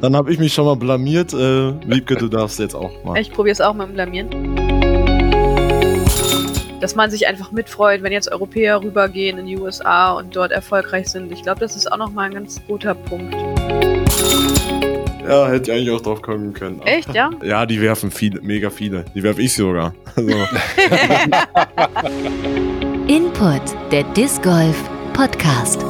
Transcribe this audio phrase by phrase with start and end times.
[0.00, 1.32] Dann habe ich mich schon mal blamiert.
[1.32, 3.18] Äh, Wiebke, du darfst jetzt auch mal.
[3.18, 4.28] Ich probiere es auch mal mit Blamieren.
[6.80, 11.08] Dass man sich einfach mitfreut, wenn jetzt Europäer rübergehen in die USA und dort erfolgreich
[11.08, 11.32] sind.
[11.32, 13.34] Ich glaube, das ist auch nochmal ein ganz guter Punkt.
[15.26, 16.80] Ja, hätte ich eigentlich auch drauf kommen können.
[16.82, 17.30] Echt, ja?
[17.42, 19.06] Ja, die werfen viele, mega viele.
[19.14, 19.94] Die werfe ich sogar.
[20.14, 20.30] Also,
[23.08, 24.76] Input, der Disc Golf
[25.14, 25.84] Podcast.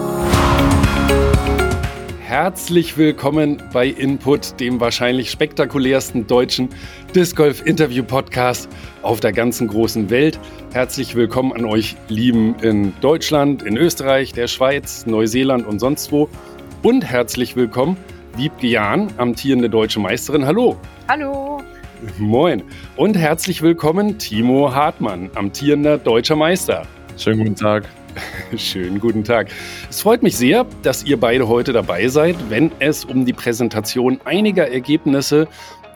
[2.27, 6.71] Herzlich willkommen bei Input, dem wahrscheinlich spektakulärsten deutschen
[7.15, 8.69] Disc Golf Interview Podcast
[9.03, 10.37] auf der ganzen großen Welt.
[10.73, 16.29] Herzlich willkommen an euch Lieben in Deutschland, in Österreich, der Schweiz, Neuseeland und sonst wo.
[16.83, 17.97] Und herzlich willkommen
[18.37, 20.47] Wiebke Jahn, amtierende deutsche Meisterin.
[20.47, 20.77] Hallo.
[21.07, 21.63] Hallo.
[22.19, 22.65] Moin.
[22.97, 26.89] Und herzlich willkommen Timo Hartmann, amtierender deutscher Meister.
[27.17, 27.85] schönen guten Tag.
[28.57, 29.49] Schönen guten Tag.
[29.91, 34.21] Es freut mich sehr, dass ihr beide heute dabei seid, wenn es um die Präsentation
[34.25, 35.49] einiger Ergebnisse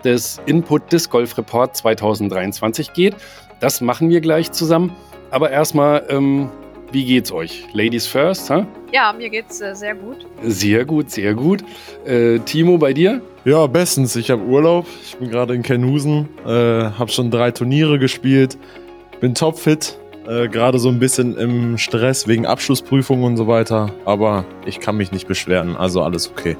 [0.04, 3.14] des Input Disc Golf Report 2023 geht.
[3.60, 4.94] Das machen wir gleich zusammen.
[5.30, 6.48] Aber erstmal, ähm,
[6.90, 7.66] wie geht's euch?
[7.72, 8.66] Ladies first, ha?
[8.92, 10.26] Ja, mir geht's äh, sehr gut.
[10.42, 11.62] Sehr gut, sehr gut.
[12.04, 13.20] Äh, Timo, bei dir?
[13.44, 14.16] Ja, bestens.
[14.16, 14.86] Ich habe Urlaub.
[15.04, 16.28] Ich bin gerade in Kernhusen.
[16.44, 18.58] Äh, habe schon drei Turniere gespielt.
[19.20, 19.96] Bin topfit.
[20.28, 23.90] Äh, gerade so ein bisschen im Stress wegen Abschlussprüfungen und so weiter.
[24.04, 25.76] Aber ich kann mich nicht beschweren.
[25.76, 26.56] Also alles okay.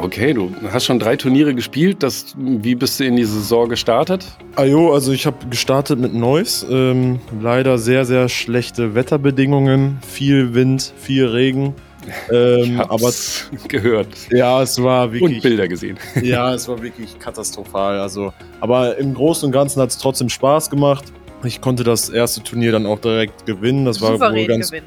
[0.00, 2.02] Okay, du hast schon drei Turniere gespielt.
[2.04, 4.24] Das, wie bist du in die Saison gestartet?
[4.54, 6.64] Ajo, also ich habe gestartet mit Neuss.
[6.70, 9.98] Ähm, leider sehr, sehr schlechte Wetterbedingungen.
[10.06, 11.74] Viel Wind, viel Regen.
[12.28, 15.36] Ich Ähm, hab's aber gehört ja, es war wirklich.
[15.36, 15.98] und Bilder gesehen.
[16.22, 18.00] Ja, es war wirklich katastrophal.
[18.00, 21.04] Also, aber im Großen und Ganzen hat es trotzdem Spaß gemacht.
[21.44, 23.84] Ich konnte das erste Turnier dann auch direkt gewinnen.
[23.84, 24.70] Das war wohl ganz.
[24.70, 24.86] gewinnen.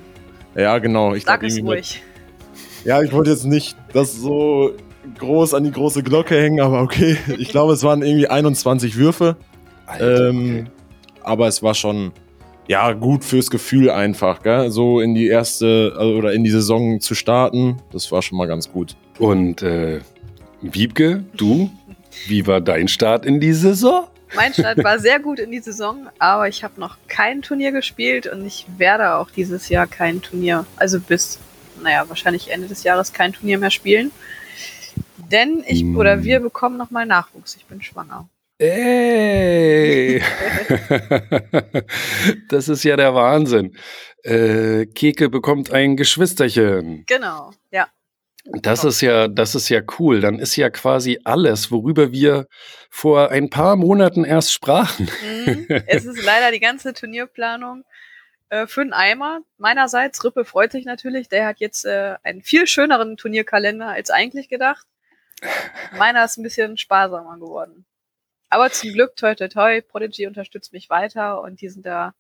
[0.56, 1.14] Ja, genau.
[1.16, 2.04] Ich Sag glaub, es ruhig.
[2.86, 4.74] Ja, ich wollte jetzt nicht das so
[5.18, 7.18] groß an die große Glocke hängen, aber okay.
[7.38, 9.38] Ich glaube, es waren irgendwie 21 Würfe.
[10.00, 10.68] Ähm,
[11.24, 12.12] Aber es war schon,
[12.68, 14.72] ja, gut fürs Gefühl einfach, gell?
[14.72, 18.48] So in die erste also, oder in die Saison zu starten, das war schon mal
[18.48, 18.96] ganz gut.
[19.20, 20.00] Und äh,
[20.62, 21.70] Wiebke, du,
[22.28, 24.06] wie war dein Start in die Saison?
[24.36, 28.28] Mein Start war sehr gut in die Saison, aber ich habe noch kein Turnier gespielt
[28.28, 31.40] und ich werde auch dieses Jahr kein Turnier, also bis,
[31.82, 34.12] naja, wahrscheinlich Ende des Jahres kein Turnier mehr spielen.
[35.32, 35.98] Denn ich Hm.
[35.98, 37.56] oder wir bekommen nochmal Nachwuchs.
[37.56, 38.28] Ich bin schwanger.
[38.60, 40.22] Ey!
[42.50, 43.76] das ist ja der Wahnsinn.
[44.24, 47.04] Äh, Keke bekommt ein Geschwisterchen.
[47.08, 47.88] Genau, ja.
[48.46, 50.20] Das ist ja, das ist ja cool.
[50.20, 52.48] Dann ist ja quasi alles, worüber wir
[52.90, 55.10] vor ein paar Monaten erst sprachen.
[55.46, 55.68] Mhm.
[55.88, 57.86] es ist leider die ganze Turnierplanung
[58.50, 59.40] äh, für den Eimer.
[59.58, 61.30] Meinerseits, Rippe freut sich natürlich.
[61.30, 64.86] Der hat jetzt äh, einen viel schöneren Turnierkalender als eigentlich gedacht.
[65.98, 67.86] Meiner ist ein bisschen sparsamer geworden.
[68.50, 72.14] Aber zum Glück, toi, toi, toi, Prodigy unterstützt mich weiter und die sind da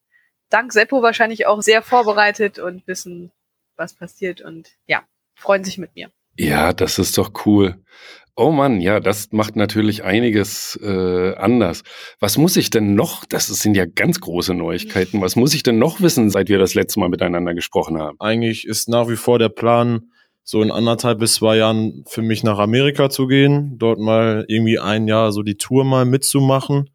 [0.49, 3.31] dank Seppo wahrscheinlich auch sehr vorbereitet und wissen,
[3.75, 5.03] was passiert und ja,
[5.43, 6.09] freuen sich mit mir.
[6.37, 7.75] Ja, das ist doch cool.
[8.35, 11.83] Oh Mann, ja, das macht natürlich einiges äh, anders.
[12.19, 13.25] Was muss ich denn noch?
[13.25, 15.21] Das sind ja ganz große Neuigkeiten.
[15.21, 18.19] Was muss ich denn noch wissen, seit wir das letzte Mal miteinander gesprochen haben?
[18.19, 20.09] Eigentlich ist nach wie vor der Plan,
[20.43, 24.79] so in anderthalb bis zwei Jahren für mich nach Amerika zu gehen, dort mal irgendwie
[24.79, 26.89] ein Jahr so die Tour mal mitzumachen.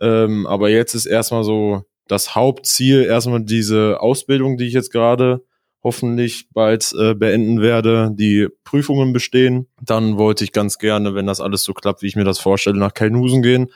[0.00, 5.42] Ähm, aber jetzt ist erstmal so das Hauptziel, erstmal diese Ausbildung, die ich jetzt gerade
[5.82, 9.68] hoffentlich bald äh, beenden werde, die Prüfungen bestehen.
[9.80, 12.78] Dann wollte ich ganz gerne, wenn das alles so klappt, wie ich mir das vorstelle,
[12.78, 13.68] nach Kelnusen gehen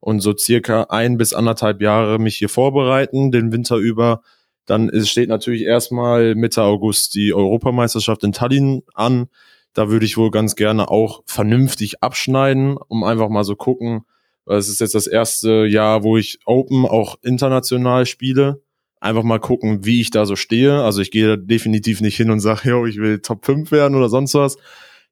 [0.00, 4.22] und so circa ein bis anderthalb Jahre mich hier vorbereiten, den Winter über.
[4.66, 9.28] Dann ist, steht natürlich erstmal Mitte August die Europameisterschaft in Tallinn an.
[9.72, 14.04] Da würde ich wohl ganz gerne auch vernünftig abschneiden, um einfach mal so gucken.
[14.46, 18.62] Es ist jetzt das erste Jahr, wo ich Open auch international spiele.
[19.04, 20.82] Einfach mal gucken, wie ich da so stehe.
[20.82, 23.96] Also ich gehe da definitiv nicht hin und sage, yo, ich will Top 5 werden
[23.96, 24.56] oder sonst was.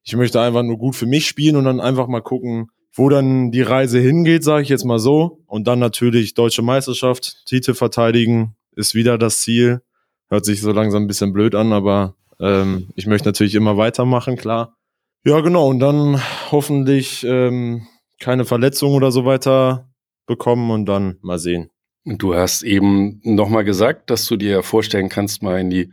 [0.03, 3.51] Ich möchte einfach nur gut für mich spielen und dann einfach mal gucken, wo dann
[3.51, 5.43] die Reise hingeht, sage ich jetzt mal so.
[5.45, 9.83] Und dann natürlich deutsche Meisterschaft, Titel verteidigen, ist wieder das Ziel.
[10.27, 14.37] Hört sich so langsam ein bisschen blöd an, aber ähm, ich möchte natürlich immer weitermachen,
[14.37, 14.75] klar.
[15.23, 15.67] Ja, genau.
[15.67, 16.19] Und dann
[16.49, 17.85] hoffentlich ähm,
[18.19, 19.87] keine Verletzungen oder so weiter
[20.25, 21.69] bekommen und dann mal sehen.
[22.05, 25.91] Du hast eben nochmal gesagt, dass du dir vorstellen kannst, mal in die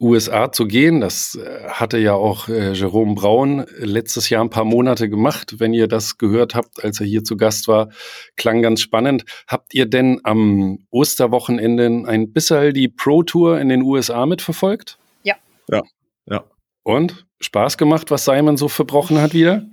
[0.00, 1.00] USA zu gehen.
[1.00, 5.58] Das äh, hatte ja auch äh, Jerome Braun letztes Jahr ein paar Monate gemacht.
[5.58, 7.90] Wenn ihr das gehört habt, als er hier zu Gast war,
[8.36, 9.24] klang ganz spannend.
[9.46, 14.98] Habt ihr denn am Osterwochenende ein bisschen die Pro Tour in den USA mitverfolgt?
[15.22, 15.82] Ja,
[16.26, 16.44] ja.
[16.82, 19.66] Und Spaß gemacht, was Simon so verbrochen hat wieder?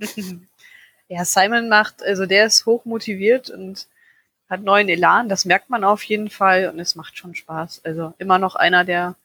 [1.10, 3.88] Ja, Simon macht, also der ist hoch motiviert und
[4.48, 7.82] hat neuen Elan, das merkt man auf jeden Fall und es macht schon Spaß.
[7.84, 9.16] Also immer noch einer der,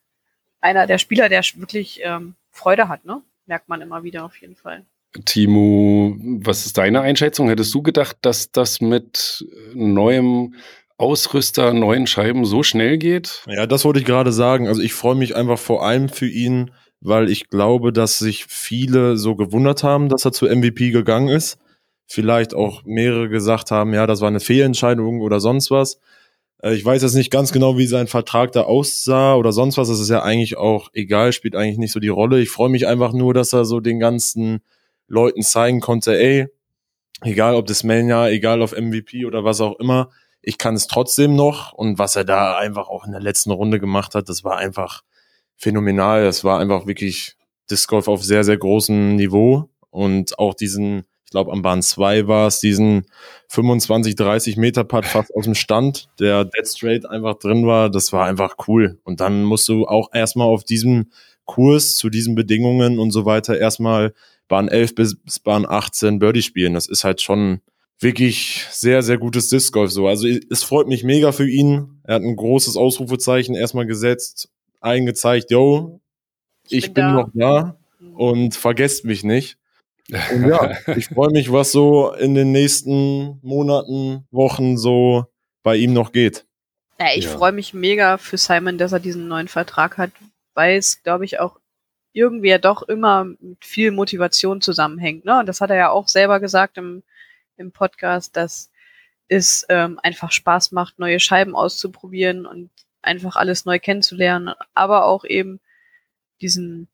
[0.59, 3.21] einer der Spieler, der wirklich ähm, Freude hat, ne?
[3.45, 4.85] Merkt man immer wieder auf jeden Fall.
[5.25, 7.47] Timo, was ist deine Einschätzung?
[7.49, 10.55] Hättest du gedacht, dass das mit neuem
[10.97, 13.43] Ausrüster, neuen Scheiben so schnell geht?
[13.47, 14.67] Ja, das wollte ich gerade sagen.
[14.67, 16.71] Also ich freue mich einfach vor allem für ihn,
[17.01, 21.59] weil ich glaube, dass sich viele so gewundert haben, dass er zu MVP gegangen ist.
[22.05, 25.99] Vielleicht auch mehrere gesagt haben, ja, das war eine Fehlentscheidung oder sonst was.
[26.61, 29.89] Äh, ich weiß jetzt nicht ganz genau, wie sein Vertrag da aussah oder sonst was.
[29.89, 32.41] Das ist ja eigentlich auch egal, spielt eigentlich nicht so die Rolle.
[32.41, 34.61] Ich freue mich einfach nur, dass er so den ganzen
[35.07, 36.47] Leuten zeigen konnte, ey,
[37.21, 40.09] egal ob das Mania, egal auf MVP oder was auch immer,
[40.41, 41.73] ich kann es trotzdem noch.
[41.73, 45.03] Und was er da einfach auch in der letzten Runde gemacht hat, das war einfach
[45.55, 46.23] phänomenal.
[46.23, 47.35] Das war einfach wirklich
[47.69, 49.69] Disc Golf auf sehr, sehr großem Niveau.
[49.89, 53.05] Und auch diesen, glaube, am Bahn 2 war es, diesen
[53.49, 57.89] 25, 30 Meter Putt fast aus dem Stand, der Dead Straight einfach drin war.
[57.89, 58.99] Das war einfach cool.
[59.03, 61.11] Und dann musst du auch erstmal auf diesem
[61.45, 64.13] Kurs zu diesen Bedingungen und so weiter erstmal
[64.47, 66.73] Bahn 11 bis, Bahn 18 Birdie spielen.
[66.73, 67.61] Das ist halt schon
[67.99, 70.07] wirklich sehr, sehr gutes Disc Golf so.
[70.07, 71.99] Also es freut mich mega für ihn.
[72.03, 74.49] Er hat ein großes Ausrufezeichen erstmal gesetzt,
[74.81, 75.99] eingezeigt, yo,
[76.67, 77.77] ich, ich bin, bin noch da
[78.15, 79.57] und vergesst mich nicht.
[80.09, 85.25] Und ja, ich freue mich, was so in den nächsten Monaten, Wochen so
[85.63, 86.45] bei ihm noch geht.
[86.99, 87.31] Ja, ich ja.
[87.31, 90.11] freue mich mega für Simon, dass er diesen neuen Vertrag hat,
[90.53, 91.59] weil es, glaube ich, auch
[92.11, 95.25] irgendwie ja doch immer mit viel Motivation zusammenhängt.
[95.25, 95.39] Ne?
[95.39, 97.03] Und das hat er ja auch selber gesagt im
[97.57, 98.71] im Podcast, dass
[99.27, 102.69] es ähm, einfach Spaß macht, neue Scheiben auszuprobieren und
[103.01, 105.59] einfach alles neu kennenzulernen, aber auch eben
[106.41, 106.87] diesen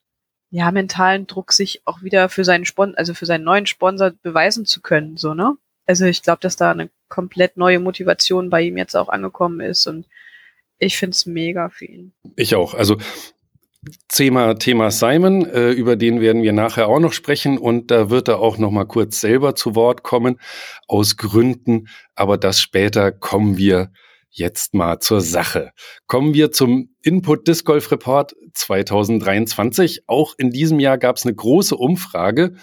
[0.51, 4.65] ja mentalen Druck, sich auch wieder für seinen Sponsor, also für seinen neuen Sponsor beweisen
[4.65, 5.57] zu können, so ne?
[5.85, 9.87] Also ich glaube, dass da eine komplett neue Motivation bei ihm jetzt auch angekommen ist
[9.87, 10.05] und
[10.77, 12.13] ich finde es mega für ihn.
[12.35, 12.73] Ich auch.
[12.73, 12.97] Also
[14.07, 18.27] Thema, Thema Simon, äh, über den werden wir nachher auch noch sprechen und da wird
[18.27, 20.39] er auch noch mal kurz selber zu Wort kommen,
[20.87, 23.91] aus Gründen, aber das später kommen wir
[24.29, 25.71] jetzt mal zur Sache.
[26.07, 30.03] Kommen wir zum Input Disc Golf Report 2023.
[30.07, 32.55] Auch in diesem Jahr gab es eine große Umfrage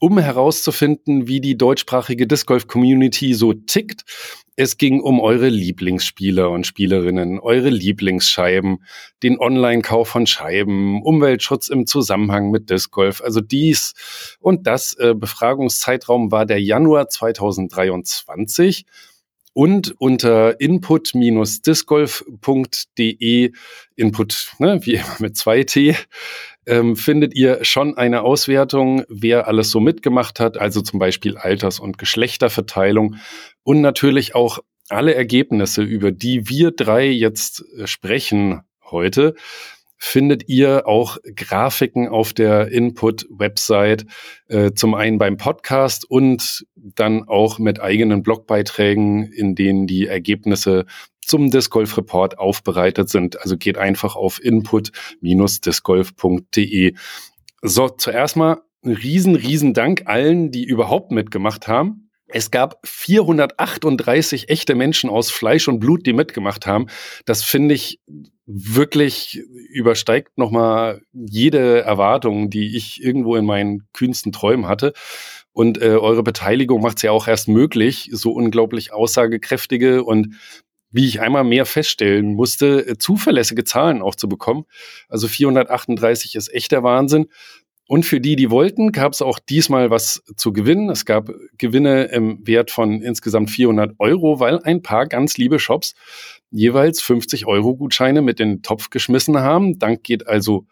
[0.00, 4.02] um herauszufinden, wie die deutschsprachige Disc Golf Community so tickt.
[4.56, 8.84] Es ging um eure Lieblingsspieler und Spielerinnen, eure Lieblingsscheiben,
[9.22, 13.22] den Online-Kauf von Scheiben, Umweltschutz im Zusammenhang mit Disc Golf.
[13.22, 13.94] Also dies
[14.40, 18.84] und das äh, Befragungszeitraum war der Januar 2023
[19.54, 23.52] und unter input-discgolf.de,
[23.96, 25.96] Input, ne, wie immer mit zwei T,
[26.66, 31.80] ähm, findet ihr schon eine Auswertung, wer alles so mitgemacht hat, also zum Beispiel Alters-
[31.80, 33.16] und Geschlechterverteilung
[33.62, 34.58] und natürlich auch
[34.88, 39.34] alle Ergebnisse, über die wir drei jetzt äh, sprechen heute
[39.96, 44.06] findet ihr auch Grafiken auf der Input-Website,
[44.48, 50.86] äh, zum einen beim Podcast und dann auch mit eigenen Blogbeiträgen, in denen die Ergebnisse
[51.24, 53.40] zum Disc Golf Report aufbereitet sind.
[53.40, 56.94] Also geht einfach auf input-discgolf.de.
[57.62, 62.10] So, zuerst mal riesen, riesen Dank allen, die überhaupt mitgemacht haben.
[62.26, 66.86] Es gab 438 echte Menschen aus Fleisch und Blut, die mitgemacht haben.
[67.26, 68.00] Das finde ich
[68.46, 74.92] wirklich übersteigt nochmal jede Erwartung, die ich irgendwo in meinen kühnsten Träumen hatte.
[75.52, 80.34] Und äh, eure Beteiligung macht es ja auch erst möglich, so unglaublich aussagekräftige und
[80.90, 84.64] wie ich einmal mehr feststellen musste, äh, zuverlässige Zahlen auch zu bekommen.
[85.08, 87.26] Also 438 ist echt der Wahnsinn.
[87.86, 90.88] Und für die, die wollten, gab es auch diesmal was zu gewinnen.
[90.88, 95.94] Es gab Gewinne im Wert von insgesamt 400 Euro, weil ein paar ganz liebe Shops
[96.54, 99.78] jeweils 50 Euro Gutscheine mit in den Topf geschmissen haben.
[99.78, 100.66] Dank geht also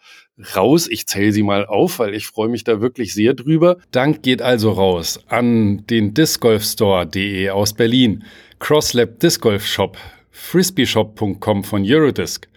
[0.56, 0.88] raus.
[0.88, 3.78] Ich zähle sie mal auf, weil ich freue mich da wirklich sehr drüber.
[3.90, 8.24] Dank geht also raus an den discgolfstore.de aus Berlin,
[8.60, 9.98] Crosslab Disc Golf Shop,
[10.30, 12.48] frisbeeshop.com von Eurodisc,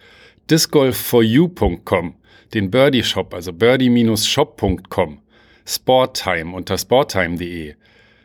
[0.48, 2.14] discgolfforyou.com,
[2.54, 5.18] den Birdie Shop, also birdie-shop.com,
[5.66, 7.74] Sporttime unter sporttime.de,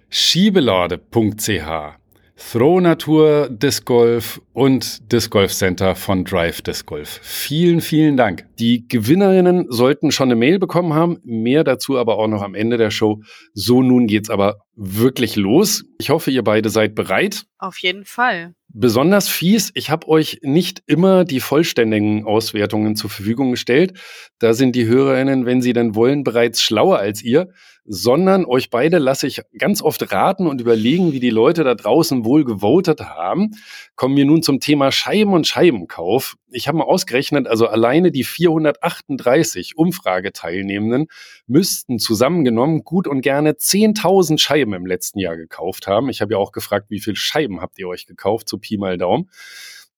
[0.10, 2.01] schiebelade.ch,
[2.50, 7.20] Throw Natur Disc Golf und Disc Golf Center von Drive Disc Golf.
[7.22, 8.46] Vielen, vielen Dank.
[8.60, 11.20] Die Gewinnerinnen sollten schon eine Mail bekommen haben.
[11.24, 13.22] Mehr dazu aber auch noch am Ende der Show.
[13.54, 15.86] So, nun geht's aber wirklich los.
[16.00, 17.46] Ich hoffe, ihr beide seid bereit.
[17.58, 18.54] Auf jeden Fall.
[18.74, 24.00] Besonders fies, ich habe euch nicht immer die vollständigen Auswertungen zur Verfügung gestellt.
[24.40, 27.50] Da sind die Hörerinnen, wenn sie denn wollen, bereits schlauer als ihr
[27.86, 32.24] sondern euch beide lasse ich ganz oft raten und überlegen, wie die Leute da draußen
[32.24, 33.52] wohl gewotet haben.
[33.96, 36.36] Kommen wir nun zum Thema Scheiben und Scheibenkauf.
[36.52, 41.08] Ich habe mal ausgerechnet, also alleine die 438 Umfrageteilnehmenden
[41.52, 46.10] müssten zusammengenommen gut und gerne 10.000 Scheiben im letzten Jahr gekauft haben.
[46.10, 48.98] Ich habe ja auch gefragt, wie viele Scheiben habt ihr euch gekauft, so Pi mal
[48.98, 49.30] Daumen.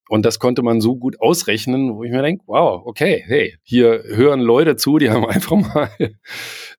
[0.08, 4.02] Und das konnte man so gut ausrechnen, wo ich mir denke, wow, okay, hey, hier
[4.04, 5.90] hören Leute zu, die haben einfach mal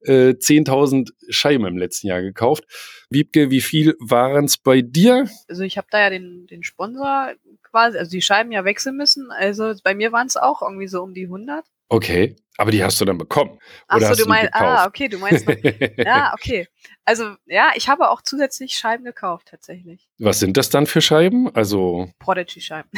[0.01, 2.65] äh, 10.000 Scheiben im letzten Jahr gekauft.
[3.10, 5.27] Wiebke, wie viel waren es bei dir?
[5.48, 7.32] Also ich habe da ja den, den Sponsor
[7.63, 9.32] quasi, also die Scheiben ja wechseln müssen.
[9.32, 11.65] Also bei mir waren es auch irgendwie so um die 100.
[11.88, 13.60] Okay, aber die hast du dann bekommen.
[13.88, 15.56] Ach oder so, du meinst, ah, okay, du meinst noch,
[15.98, 16.68] ja, okay.
[17.04, 20.08] Also, ja, ich habe auch zusätzlich Scheiben gekauft, tatsächlich.
[20.18, 21.54] Was sind das dann für Scheiben?
[21.54, 22.89] Also, Prodigy-Scheiben.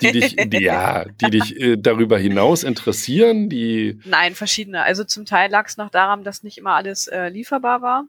[0.00, 4.82] die dich, die, ja, die dich äh, darüber hinaus interessieren, die, Nein, verschiedene.
[4.82, 8.04] Also zum Teil lag es noch daran, dass nicht immer alles äh, lieferbar war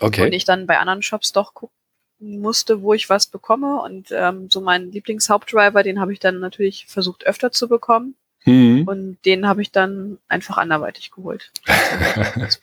[0.00, 0.28] und okay.
[0.28, 1.74] ich dann bei anderen Shops doch gucken
[2.18, 3.80] musste, wo ich was bekomme.
[3.82, 8.16] Und ähm, so meinen Lieblingshauptdriver, den habe ich dann natürlich versucht öfter zu bekommen.
[8.46, 8.86] Hm.
[8.86, 11.52] Und den habe ich dann einfach anderweitig geholt.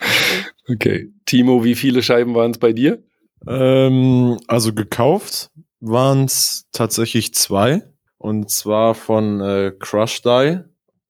[0.70, 1.12] Okay.
[1.26, 3.04] Timo, wie viele Scheiben waren es bei dir?
[3.46, 7.84] Ähm, also gekauft waren es tatsächlich zwei.
[8.18, 10.60] Und zwar von äh, Crush Die.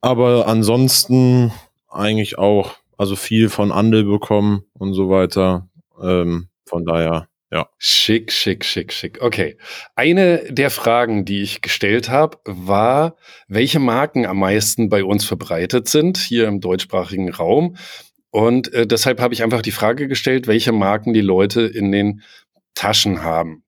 [0.02, 1.52] Aber ansonsten
[1.88, 5.70] eigentlich auch, also viel von Andel bekommen und so weiter.
[6.02, 7.70] Ähm, von daher, ja.
[7.78, 9.22] Schick, schick, schick, schick.
[9.22, 9.58] Okay.
[9.96, 13.16] Eine der Fragen, die ich gestellt habe, war,
[13.48, 17.78] welche Marken am meisten bei uns verbreitet sind, hier im deutschsprachigen Raum.
[18.32, 22.24] Und äh, deshalb habe ich einfach die Frage gestellt, welche Marken die Leute in den
[22.74, 23.64] Taschen haben.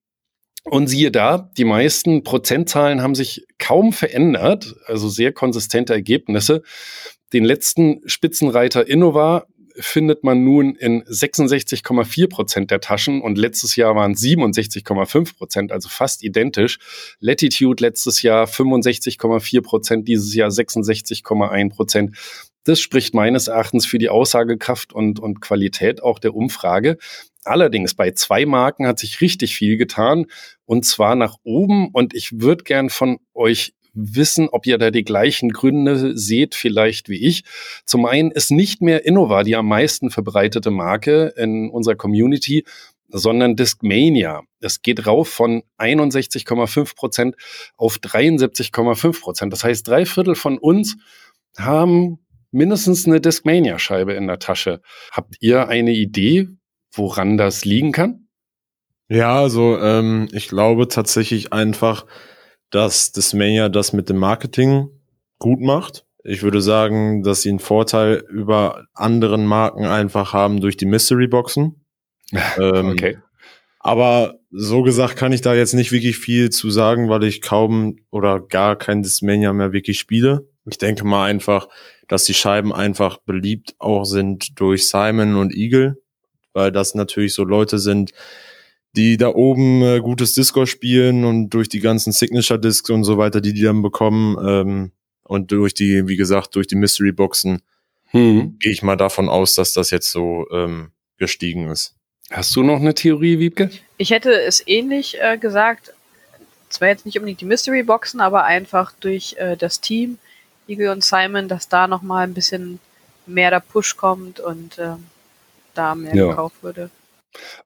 [0.63, 6.63] Und siehe da, die meisten Prozentzahlen haben sich kaum verändert, also sehr konsistente Ergebnisse.
[7.34, 9.46] Den letzten Spitzenreiter Innova
[9.77, 15.72] findet man nun in 66,4 Prozent der Taschen und letztes Jahr waren es 67,5 Prozent,
[15.72, 16.79] also fast identisch.
[17.20, 22.17] Latitude letztes Jahr 65,4 Prozent, dieses Jahr 66,1 Prozent.
[22.63, 26.98] Das spricht meines Erachtens für die Aussagekraft und, und Qualität auch der Umfrage.
[27.44, 30.25] Allerdings bei zwei Marken hat sich richtig viel getan
[30.65, 35.04] und zwar nach oben und ich würde gern von euch wissen, ob ihr da die
[35.04, 37.44] gleichen Gründe seht, vielleicht wie ich.
[37.86, 42.66] Zum einen ist nicht mehr Innova die am meisten verbreitete Marke in unserer Community,
[43.08, 44.44] sondern Discmania.
[44.60, 47.36] Es geht rauf von 61,5 Prozent
[47.78, 49.54] auf 73,5 Prozent.
[49.54, 50.98] Das heißt, drei Viertel von uns
[51.58, 52.20] haben
[52.52, 54.82] mindestens eine Discmania-Scheibe in der Tasche.
[55.12, 56.50] Habt ihr eine Idee,
[56.94, 58.28] woran das liegen kann?
[59.08, 62.06] Ja, also ähm, ich glaube tatsächlich einfach,
[62.72, 64.90] dass Dismania das mit dem Marketing
[65.40, 66.06] gut macht.
[66.24, 71.28] Ich würde sagen, dass sie einen Vorteil über anderen Marken einfach haben durch die Mystery
[71.28, 71.82] Boxen.
[72.58, 73.18] Ähm, Okay.
[73.86, 77.98] Aber so gesagt kann ich da jetzt nicht wirklich viel zu sagen, weil ich kaum
[78.10, 80.48] oder gar kein Discmania mehr wirklich spiele.
[80.66, 81.68] Ich denke mal einfach,
[82.08, 86.02] dass die Scheiben einfach beliebt auch sind durch Simon und Eagle,
[86.54, 88.12] weil das natürlich so Leute sind,
[88.96, 93.18] die da oben äh, gutes Disco spielen und durch die ganzen Signature Discs und so
[93.18, 94.92] weiter, die die dann bekommen ähm,
[95.24, 97.62] und durch die, wie gesagt, durch die Mystery Boxen
[98.12, 98.58] Hm.
[98.60, 101.96] gehe ich mal davon aus, dass das jetzt so ähm, gestiegen ist.
[102.32, 103.70] Hast du noch eine Theorie, Wiebke?
[103.98, 105.94] Ich hätte es ähnlich äh, gesagt.
[106.70, 110.18] Zwar jetzt nicht unbedingt die Mystery Boxen, aber einfach durch äh, das Team,
[110.68, 112.80] Eagle und Simon, dass da nochmal ein bisschen
[113.28, 115.06] mehr der Push kommt und ähm,
[115.74, 116.28] da mehr Ja.
[116.30, 116.90] gekauft würde.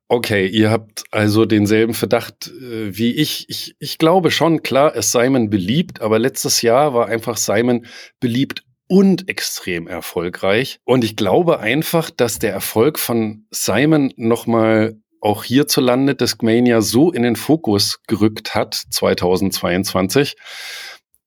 [0.07, 3.45] Okay, ihr habt also denselben Verdacht äh, wie ich.
[3.49, 3.75] ich.
[3.79, 7.85] Ich glaube schon, klar ist Simon beliebt, aber letztes Jahr war einfach Simon
[8.19, 10.79] beliebt und extrem erfolgreich.
[10.83, 17.23] Und ich glaube einfach, dass der Erfolg von Simon nochmal auch hierzulande Discmania so in
[17.23, 20.35] den Fokus gerückt hat, 2022,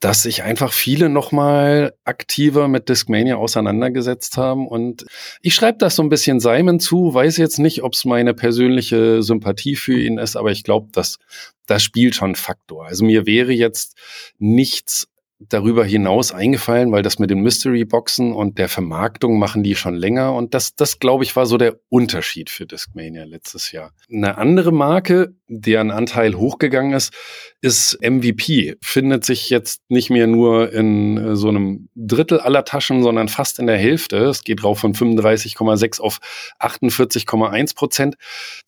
[0.03, 4.67] dass sich einfach viele nochmal aktiver mit Discmania auseinandergesetzt haben.
[4.67, 5.07] Und
[5.43, 9.23] ich schreibe das so ein bisschen Simon zu, weiß jetzt nicht, ob es meine persönliche
[9.23, 11.21] Sympathie für ihn ist, aber ich glaube, das,
[11.67, 12.85] das spielt schon Faktor.
[12.87, 13.97] Also mir wäre jetzt
[14.41, 15.07] nichts
[15.49, 19.95] darüber hinaus eingefallen, weil das mit den Mystery Boxen und der Vermarktung machen die schon
[19.95, 23.93] länger und das, das glaube ich war so der Unterschied für Discmania letztes Jahr.
[24.11, 27.13] Eine andere Marke, deren Anteil hochgegangen ist,
[27.61, 28.77] ist MVP.
[28.83, 33.59] Findet sich jetzt nicht mehr nur in äh, so einem Drittel aller Taschen, sondern fast
[33.59, 34.17] in der Hälfte.
[34.17, 36.19] Es geht rauf von 35,6 auf
[36.59, 38.17] 48,1 Prozent.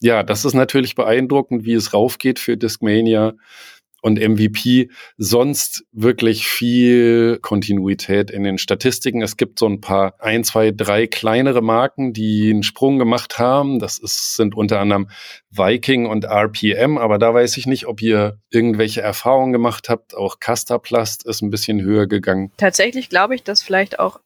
[0.01, 3.35] Ja, das ist natürlich beeindruckend, wie es raufgeht für Discmania.
[4.05, 9.23] Und MVP sonst wirklich viel Kontinuität in den Statistiken.
[9.23, 13.79] Es gibt so ein paar, ein, zwei, drei kleinere Marken, die einen Sprung gemacht haben.
[13.79, 15.09] Das ist, sind unter anderem
[15.51, 20.15] Viking und RPM, aber da weiß ich nicht, ob ihr irgendwelche Erfahrungen gemacht habt.
[20.15, 22.53] Auch Castaplast ist ein bisschen höher gegangen.
[22.59, 24.21] Tatsächlich glaube ich, dass vielleicht auch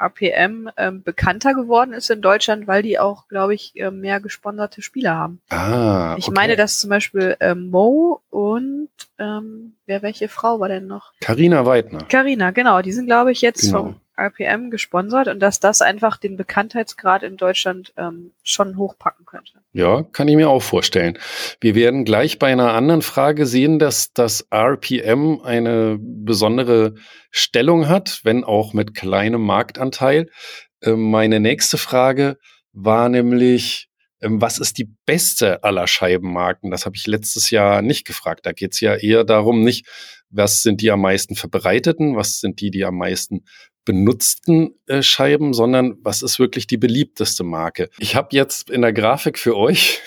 [0.00, 4.82] RPM ähm, bekannter geworden ist in Deutschland, weil die auch, glaube ich, äh, mehr gesponserte
[4.82, 5.40] Spieler haben.
[5.50, 6.34] Ah, Ich okay.
[6.34, 8.88] meine, dass zum Beispiel ähm, Mo und
[9.18, 11.12] ähm, wer welche Frau war denn noch?
[11.20, 12.00] Carina Weidner.
[12.08, 13.78] Carina, genau, die sind, glaube ich, jetzt Genau.
[13.78, 19.52] vom RPM gesponsert und dass das einfach den Bekanntheitsgrad in Deutschland ähm, schon hochpacken könnte.
[19.72, 21.18] Ja, kann ich mir auch vorstellen.
[21.60, 26.94] Wir werden gleich bei einer anderen Frage sehen, dass das RPM eine besondere
[27.30, 30.28] Stellung hat, wenn auch mit kleinem Marktanteil.
[30.82, 32.36] Ähm, Meine nächste Frage
[32.72, 33.88] war nämlich,
[34.20, 36.70] ähm, was ist die beste aller Scheibenmarken?
[36.70, 38.46] Das habe ich letztes Jahr nicht gefragt.
[38.46, 39.86] Da geht es ja eher darum, nicht,
[40.30, 43.44] was sind die am meisten verbreiteten, was sind die, die am meisten
[43.84, 47.88] benutzten äh, Scheiben, sondern was ist wirklich die beliebteste Marke?
[47.98, 50.00] Ich habe jetzt in der Grafik für euch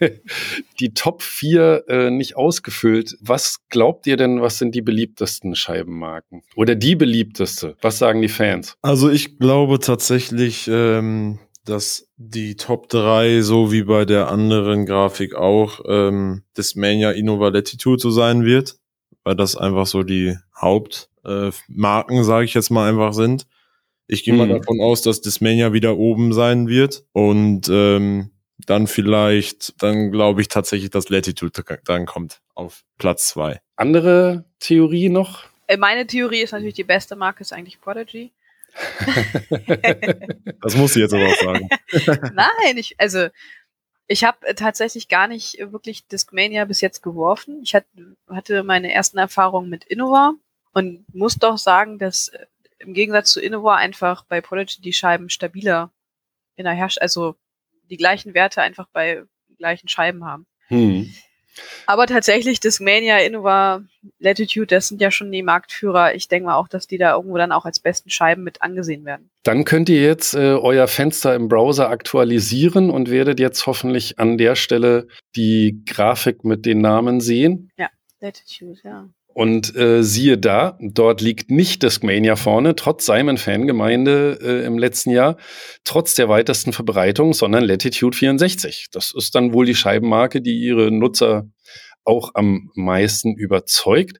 [0.80, 3.16] die Top 4 äh, nicht ausgefüllt.
[3.20, 6.42] Was glaubt ihr denn, was sind die beliebtesten Scheibenmarken?
[6.56, 7.76] Oder die beliebteste?
[7.82, 8.76] Was sagen die Fans?
[8.82, 15.34] Also ich glaube tatsächlich, ähm, dass die Top 3, so wie bei der anderen Grafik
[15.34, 18.76] auch, ähm, Discmania Innova Latitude so sein wird,
[19.24, 23.46] weil das einfach so die Hauptmarken, äh, Marken, sage ich jetzt mal einfach sind.
[24.06, 24.58] Ich gehe mal Mhm.
[24.58, 28.30] davon aus, dass Discmania wieder oben sein wird und ähm,
[28.66, 33.60] dann vielleicht, dann glaube ich tatsächlich, dass Latitude dann kommt auf Platz zwei.
[33.76, 35.44] Andere Theorie noch?
[35.66, 38.32] Äh, meine Theorie ist natürlich, die beste Marke ist eigentlich Prodigy.
[40.60, 41.68] Das muss ich jetzt aber auch sagen.
[42.34, 43.28] Nein, ich, also
[44.06, 47.60] ich habe tatsächlich gar nicht äh, wirklich Discmania bis jetzt geworfen.
[47.62, 47.84] Ich hat,
[48.28, 50.34] hatte meine ersten Erfahrungen mit Innova
[50.74, 52.46] und muss doch sagen, dass äh,
[52.78, 55.90] im Gegensatz zu Innova einfach bei Prodigy die Scheiben stabiler
[56.56, 57.36] in der Herst also
[57.90, 59.22] die gleichen Werte einfach bei
[59.58, 60.46] gleichen Scheiben haben.
[60.68, 61.12] Hm.
[61.86, 63.82] Aber tatsächlich Discmania, Innova,
[64.18, 66.14] Latitude, das sind ja schon die Marktführer.
[66.14, 69.04] Ich denke mal auch, dass die da irgendwo dann auch als besten Scheiben mit angesehen
[69.04, 69.30] werden.
[69.44, 74.36] Dann könnt ihr jetzt äh, euer Fenster im Browser aktualisieren und werdet jetzt hoffentlich an
[74.36, 77.70] der Stelle die Grafik mit den Namen sehen.
[78.24, 79.08] Latitude, ja.
[79.34, 85.36] Und äh, siehe da, dort liegt nicht Discmania vorne, trotz Simon-Fangemeinde äh, im letzten Jahr,
[85.82, 88.86] trotz der weitesten Verbreitung, sondern Latitude 64.
[88.92, 91.48] Das ist dann wohl die Scheibenmarke, die ihre Nutzer
[92.04, 94.18] auch am meisten überzeugt.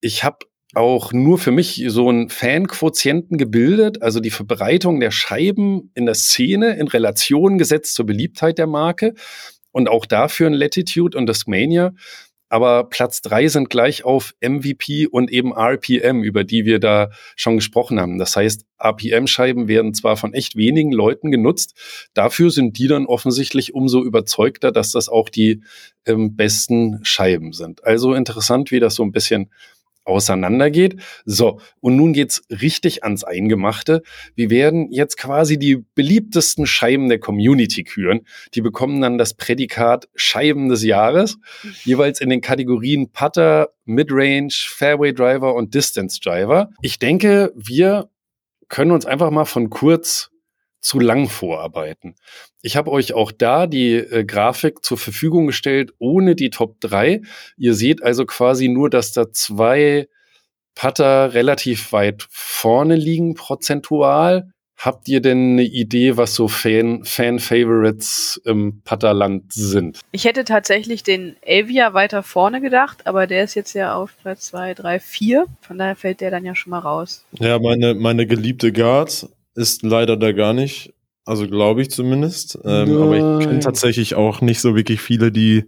[0.00, 5.90] Ich habe auch nur für mich so einen Fan-Quotienten gebildet, also die Verbreitung der Scheiben
[5.94, 9.14] in der Szene in Relation gesetzt zur Beliebtheit der Marke
[9.72, 11.92] und auch dafür ein Latitude und Discmania
[12.52, 17.56] aber Platz drei sind gleich auf MVP und eben RPM, über die wir da schon
[17.56, 18.18] gesprochen haben.
[18.18, 21.74] Das heißt, RPM-Scheiben werden zwar von echt wenigen Leuten genutzt,
[22.12, 25.62] dafür sind die dann offensichtlich umso überzeugter, dass das auch die
[26.04, 27.84] ähm, besten Scheiben sind.
[27.84, 29.50] Also interessant, wie das so ein bisschen
[30.04, 30.96] auseinandergeht.
[31.24, 34.02] So, und nun geht's richtig ans Eingemachte.
[34.34, 38.26] Wir werden jetzt quasi die beliebtesten Scheiben der Community küren.
[38.54, 41.38] Die bekommen dann das Prädikat Scheiben des Jahres,
[41.84, 46.70] jeweils in den Kategorien Putter, Midrange, Fairway Driver und Distance Driver.
[46.82, 48.10] Ich denke, wir
[48.68, 50.31] können uns einfach mal von kurz
[50.82, 52.16] zu lang vorarbeiten.
[52.60, 57.22] Ich habe euch auch da die äh, Grafik zur Verfügung gestellt, ohne die Top 3.
[57.56, 60.08] Ihr seht also quasi nur, dass da zwei
[60.74, 64.52] Putter relativ weit vorne liegen, prozentual.
[64.76, 70.00] Habt ihr denn eine Idee, was so Fan- Fan-Favorites im Putterland sind?
[70.10, 74.46] Ich hätte tatsächlich den Avia weiter vorne gedacht, aber der ist jetzt ja auf Platz
[74.46, 75.46] 2, 3, 4.
[75.60, 77.24] Von daher fällt der dann ja schon mal raus.
[77.38, 80.92] Ja, meine, meine geliebte Guard ist leider da gar nicht.
[81.24, 82.58] Also glaube ich zumindest.
[82.64, 85.64] Ähm, aber ich kenne tatsächlich auch nicht so wirklich viele, die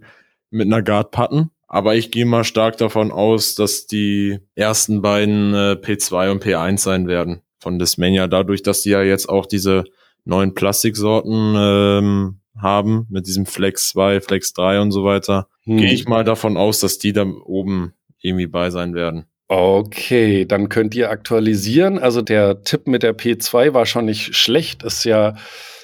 [0.49, 1.51] mit einer Guard putten.
[1.67, 6.79] Aber ich gehe mal stark davon aus, dass die ersten beiden äh, P2 und P1
[6.79, 8.27] sein werden von Discmania.
[8.27, 9.85] Dadurch, dass die ja jetzt auch diese
[10.25, 15.77] neuen Plastiksorten ähm, haben, mit diesem Flex 2, Flex 3 und so weiter, Hm.
[15.77, 19.25] gehe ich mal davon aus, dass die da oben irgendwie bei sein werden.
[19.47, 21.99] Okay, dann könnt ihr aktualisieren.
[21.99, 24.81] Also der Tipp mit der P2 war schon nicht schlecht.
[24.81, 25.35] Ist ja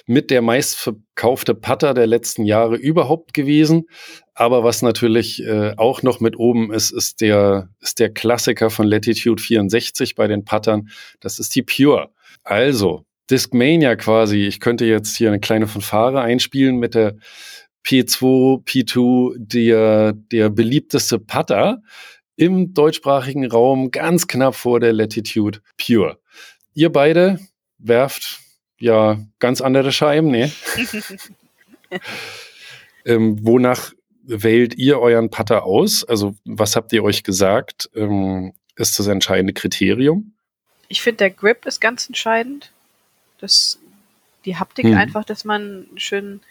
[0.07, 3.85] mit der meistverkaufte Putter der letzten Jahre überhaupt gewesen.
[4.33, 8.87] Aber was natürlich äh, auch noch mit oben ist, ist der, ist der Klassiker von
[8.87, 10.89] Latitude 64 bei den Puttern.
[11.19, 12.09] Das ist die Pure.
[12.43, 14.47] Also, Discmania quasi.
[14.47, 17.15] Ich könnte jetzt hier eine kleine Fanfare einspielen mit der
[17.85, 21.81] P2, P2, der, der beliebteste Putter
[22.41, 26.17] im deutschsprachigen Raum ganz knapp vor der Latitude Pure.
[26.73, 27.39] Ihr beide
[27.77, 28.39] werft
[28.79, 30.51] ja ganz andere Scheiben, ne?
[33.05, 33.91] ähm, wonach
[34.23, 36.03] wählt ihr euren Putter aus?
[36.03, 37.89] Also was habt ihr euch gesagt?
[37.95, 40.33] Ähm, ist das entscheidende Kriterium?
[40.87, 42.71] Ich finde, der Grip ist ganz entscheidend.
[43.39, 43.79] Das,
[44.45, 44.97] die Haptik hm.
[44.97, 46.41] einfach, dass man schön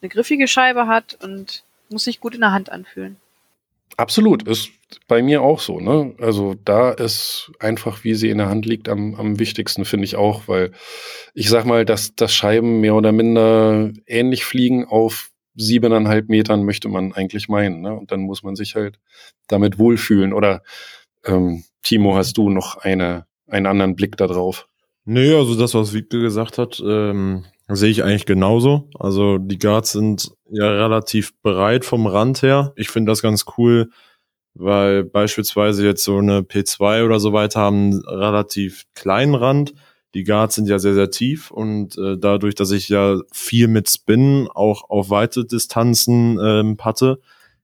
[0.00, 3.16] eine griffige Scheibe hat und muss sich gut in der Hand anfühlen.
[3.96, 4.70] Absolut, ist
[5.06, 5.80] bei mir auch so.
[5.80, 6.14] Ne?
[6.18, 10.16] Also da ist einfach, wie sie in der Hand liegt, am, am wichtigsten, finde ich
[10.16, 10.72] auch, weil
[11.34, 16.88] ich sag mal, dass, dass Scheiben mehr oder minder ähnlich fliegen auf siebeneinhalb Metern, möchte
[16.88, 17.82] man eigentlich meinen.
[17.82, 17.94] Ne?
[17.94, 18.98] Und dann muss man sich halt
[19.48, 20.32] damit wohlfühlen.
[20.32, 20.62] Oder
[21.24, 24.66] ähm, Timo, hast du noch eine, einen anderen Blick darauf?
[25.04, 28.88] Nee, also das, was Wiebke gesagt hat, ähm, sehe ich eigentlich genauso.
[28.98, 32.72] Also die Guards sind ja relativ breit vom Rand her.
[32.76, 33.90] Ich finde das ganz cool,
[34.54, 39.74] weil beispielsweise jetzt so eine P2 oder so weiter haben relativ kleinen Rand.
[40.14, 43.88] Die Guards sind ja sehr, sehr tief und äh, dadurch, dass ich ja viel mit
[43.88, 47.18] Spin auch auf weite Distanzen ähm, patte,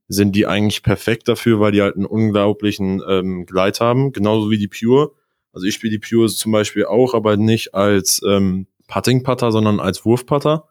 [0.08, 4.56] sind die eigentlich perfekt dafür, weil die halt einen unglaublichen ähm, Gleit haben, genauso wie
[4.56, 5.12] die Pure.
[5.52, 10.04] Also ich spiele die Pure zum Beispiel auch, aber nicht als ähm, Putting-Putter, sondern als
[10.04, 10.68] Wurfputter.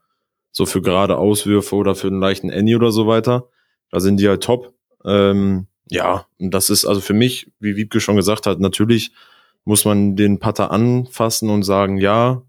[0.51, 3.47] So für gerade Auswürfe oder für einen leichten Any oder so weiter.
[3.89, 4.73] Da sind die halt top.
[5.05, 9.11] Ähm, ja, und das ist also für mich, wie Wiebke schon gesagt hat, natürlich
[9.63, 12.41] muss man den Putter anfassen und sagen, ja,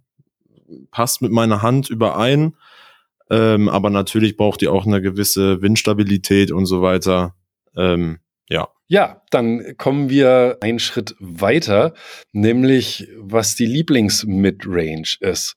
[0.91, 2.57] passt mit meiner Hand überein.
[3.31, 7.35] Ähm, aber natürlich braucht die auch eine gewisse Windstabilität und so weiter.
[7.77, 8.69] Ähm, ja.
[8.91, 11.93] Ja, dann kommen wir einen Schritt weiter,
[12.33, 15.57] nämlich was die Lieblings-Midrange ist.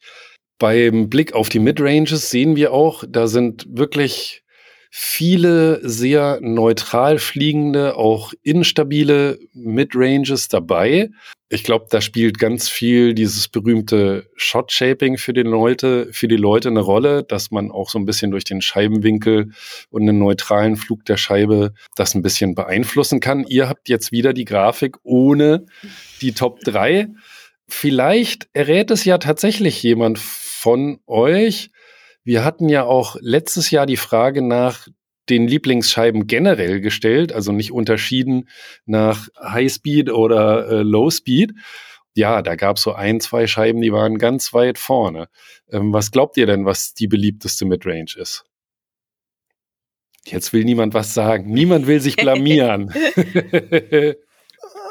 [0.59, 4.40] Beim Blick auf die Midranges sehen wir auch, da sind wirklich
[4.93, 11.09] viele sehr neutral fliegende, auch instabile Midranges dabei.
[11.47, 15.31] Ich glaube, da spielt ganz viel dieses berühmte Shot-Shaping für
[16.11, 19.51] für die Leute eine Rolle, dass man auch so ein bisschen durch den Scheibenwinkel
[19.89, 23.45] und einen neutralen Flug der Scheibe das ein bisschen beeinflussen kann.
[23.47, 25.67] Ihr habt jetzt wieder die Grafik ohne
[26.21, 27.07] die Top 3.
[27.65, 31.70] Vielleicht errät es ja tatsächlich jemand von euch,
[32.23, 34.87] wir hatten ja auch letztes Jahr die Frage nach
[35.29, 38.49] den Lieblingsscheiben generell gestellt, also nicht unterschieden
[38.85, 41.53] nach High Speed oder äh, Low Speed.
[42.13, 45.29] Ja, da gab es so ein, zwei Scheiben, die waren ganz weit vorne.
[45.69, 48.43] Ähm, was glaubt ihr denn, was die beliebteste Midrange ist?
[50.25, 51.51] Jetzt will niemand was sagen.
[51.51, 52.93] Niemand will sich blamieren.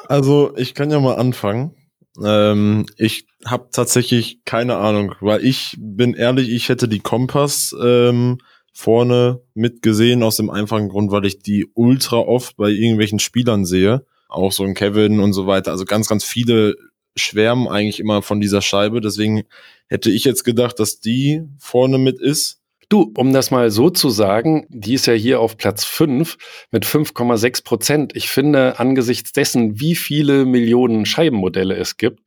[0.08, 1.74] also, ich kann ja mal anfangen.
[2.22, 8.38] Ähm, ich habe tatsächlich keine Ahnung, weil ich bin ehrlich, ich hätte die Kompass ähm,
[8.72, 14.04] vorne mitgesehen aus dem einfachen Grund, weil ich die ultra oft bei irgendwelchen Spielern sehe.
[14.28, 15.72] Auch so ein Kevin und so weiter.
[15.72, 16.76] Also ganz, ganz viele
[17.16, 19.00] schwärmen eigentlich immer von dieser Scheibe.
[19.00, 19.42] Deswegen
[19.88, 22.59] hätte ich jetzt gedacht, dass die vorne mit ist.
[22.90, 26.36] Du, um das mal so zu sagen, die ist ja hier auf Platz 5
[26.72, 28.16] mit 5,6 Prozent.
[28.16, 32.18] Ich finde, angesichts dessen, wie viele Millionen Scheibenmodelle es gibt,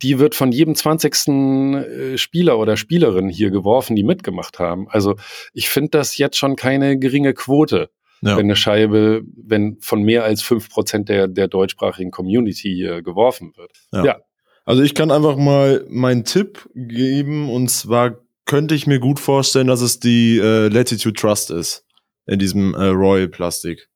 [0.00, 1.28] die wird von jedem 20.
[1.28, 4.88] Äh, Spieler oder Spielerin hier geworfen, die mitgemacht haben.
[4.88, 5.16] Also
[5.52, 7.90] ich finde das jetzt schon keine geringe Quote.
[8.20, 8.36] Ja.
[8.36, 13.52] wenn eine Scheibe, wenn von mehr als 5 Prozent der, der deutschsprachigen Community hier geworfen
[13.56, 13.70] wird.
[13.92, 14.04] Ja.
[14.04, 14.16] ja.
[14.64, 18.18] Also ich kann einfach mal meinen Tipp geben und zwar
[18.48, 21.84] könnte ich mir gut vorstellen, dass es die äh, Latitude Trust ist.
[22.26, 23.88] In diesem äh, Royal Plastik.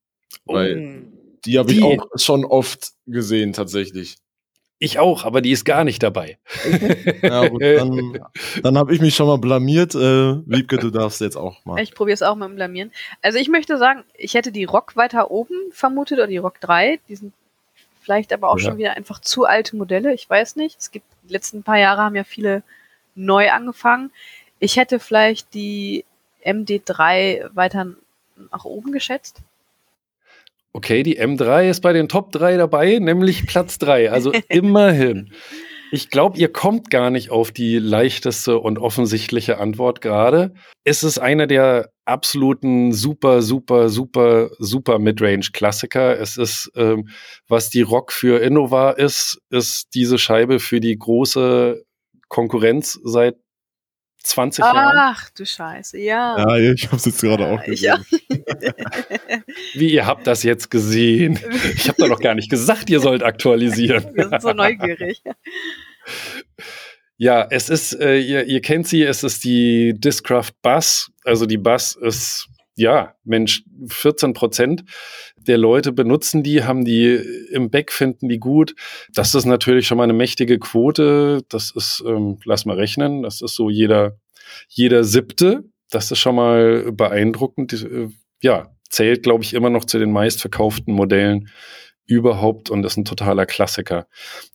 [0.45, 1.38] Weil oh.
[1.45, 4.17] die habe ich auch schon oft gesehen, tatsächlich.
[4.79, 6.38] Ich auch, aber die ist gar nicht dabei.
[7.23, 8.21] ja, gut, dann,
[8.62, 9.95] dann habe ich mich schon mal blamiert.
[9.95, 9.99] Äh,
[10.47, 11.81] Wiebke, du darfst jetzt auch mal.
[11.81, 12.91] Ich probiere es auch mal im Blamieren.
[13.21, 17.01] Also ich möchte sagen, ich hätte die Rock weiter oben vermutet oder die Rock 3.
[17.09, 17.33] Die sind
[18.01, 18.65] vielleicht aber auch ja.
[18.65, 20.12] schon wieder einfach zu alte Modelle.
[20.15, 20.81] Ich weiß nicht.
[20.81, 22.62] Es gibt die letzten paar Jahre haben ja viele
[23.15, 24.11] neu angefangen.
[24.62, 26.05] Ich hätte vielleicht die
[26.46, 27.96] MD3 weiter
[28.53, 29.42] nach oben geschätzt.
[30.72, 34.12] Okay, die M3 ist bei den Top 3 dabei, nämlich Platz 3.
[34.12, 35.33] Also immerhin.
[35.90, 40.55] Ich glaube, ihr kommt gar nicht auf die leichteste und offensichtliche Antwort gerade.
[40.85, 46.20] Es ist einer der absoluten super, super, super, super Midrange-Klassiker.
[46.20, 47.09] Es ist, ähm,
[47.48, 51.85] was die Rock für Innova ist, ist diese Scheibe für die große
[52.29, 53.42] Konkurrenz seit
[54.23, 54.99] 20 Ach, Jahren.
[54.99, 56.37] Ach du Scheiße, ja.
[56.39, 58.05] Ja, ich habe es jetzt gerade auch gesehen.
[59.75, 61.39] Wie, ihr habt das jetzt gesehen?
[61.75, 64.15] Ich habe da noch gar nicht gesagt, ihr sollt aktualisieren.
[64.15, 65.23] Wir sind so neugierig.
[67.17, 71.13] Ja, es ist, äh, ihr, ihr kennt sie, es ist die Discraft Bass.
[71.25, 74.85] Also die Bass ist, ja, Mensch, 14 Prozent.
[75.47, 77.15] Der Leute benutzen die, haben die
[77.51, 78.75] im Back, finden die gut.
[79.15, 81.43] Das ist natürlich schon mal eine mächtige Quote.
[81.49, 84.17] Das ist, ähm, lass mal rechnen, das ist so jeder,
[84.69, 85.65] jeder siebte.
[85.91, 87.73] Das ist schon mal beeindruckend.
[87.73, 88.09] Äh,
[88.41, 91.49] ja, zählt, glaube ich, immer noch zu den meistverkauften Modellen
[92.07, 94.07] überhaupt und ist ein totaler Klassiker.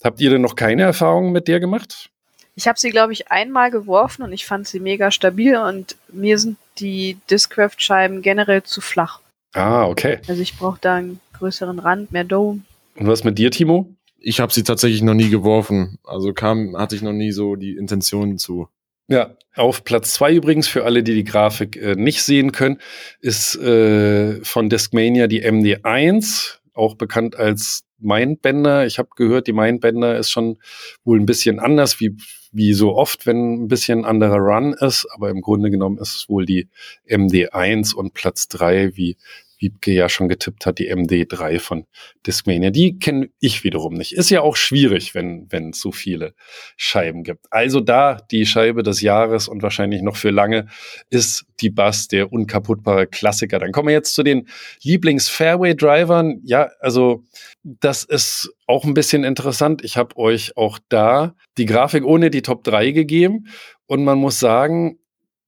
[0.04, 2.10] Habt ihr denn noch keine Erfahrungen mit der gemacht?
[2.56, 6.40] Ich habe sie, glaube ich, einmal geworfen und ich fand sie mega stabil und mir
[6.40, 9.22] sind die Discraft-Scheiben generell zu flach.
[9.54, 10.20] Ah, okay.
[10.28, 12.62] Also ich brauche da einen größeren Rand, mehr Dome.
[12.96, 13.94] Und was mit dir, Timo?
[14.20, 16.00] Ich habe sie tatsächlich noch nie geworfen.
[16.04, 18.68] Also kam, hatte ich noch nie so die Intention zu.
[19.08, 22.80] Ja, auf Platz zwei übrigens, für alle, die die Grafik äh, nicht sehen können,
[23.22, 28.86] ist äh, von Discmania die MD1, auch bekannt als Mindbender.
[28.86, 30.58] Ich habe gehört, die Mindbender ist schon
[31.06, 32.18] wohl ein bisschen anders, wie,
[32.52, 35.08] wie so oft, wenn ein bisschen anderer Run ist.
[35.12, 36.68] Aber im Grunde genommen ist es wohl die
[37.10, 39.18] MD1 und Platz drei wie
[39.60, 41.86] Wiebke ja schon getippt hat, die MD3 von
[42.26, 42.70] Discmania.
[42.70, 44.14] Die kenne ich wiederum nicht.
[44.14, 46.34] Ist ja auch schwierig, wenn wenn es so viele
[46.76, 47.46] Scheiben gibt.
[47.52, 50.68] Also da die Scheibe des Jahres und wahrscheinlich noch für lange
[51.10, 53.60] ist die Bass der unkaputtbare Klassiker.
[53.60, 54.48] Dann kommen wir jetzt zu den
[54.84, 56.42] Lieblings-Fairway-Drivern.
[56.44, 57.24] Ja, also
[57.64, 59.84] das ist auch ein bisschen interessant.
[59.84, 63.48] Ich habe euch auch da die Grafik ohne die Top 3 gegeben
[63.88, 65.00] und man muss sagen,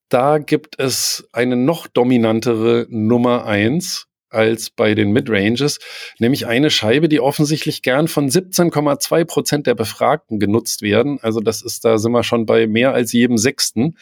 [0.09, 5.79] da gibt es eine noch dominantere Nummer eins als bei den Midranges,
[6.19, 11.19] nämlich eine Scheibe, die offensichtlich gern von 17,2 Prozent der Befragten genutzt werden.
[11.21, 13.97] Also das ist, da sind wir schon bei mehr als jedem Sechsten.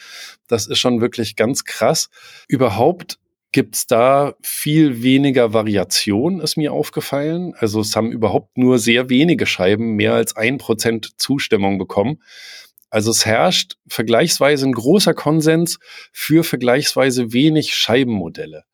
[0.46, 2.10] Das ist schon wirklich ganz krass.
[2.46, 3.18] Überhaupt
[3.52, 7.54] gibt's da viel weniger Variation, ist mir aufgefallen.
[7.56, 12.22] Also es haben überhaupt nur sehr wenige Scheiben mehr als ein Prozent Zustimmung bekommen.
[12.90, 15.78] Also es herrscht vergleichsweise ein großer Konsens
[16.12, 18.64] für vergleichsweise wenig Scheibenmodelle.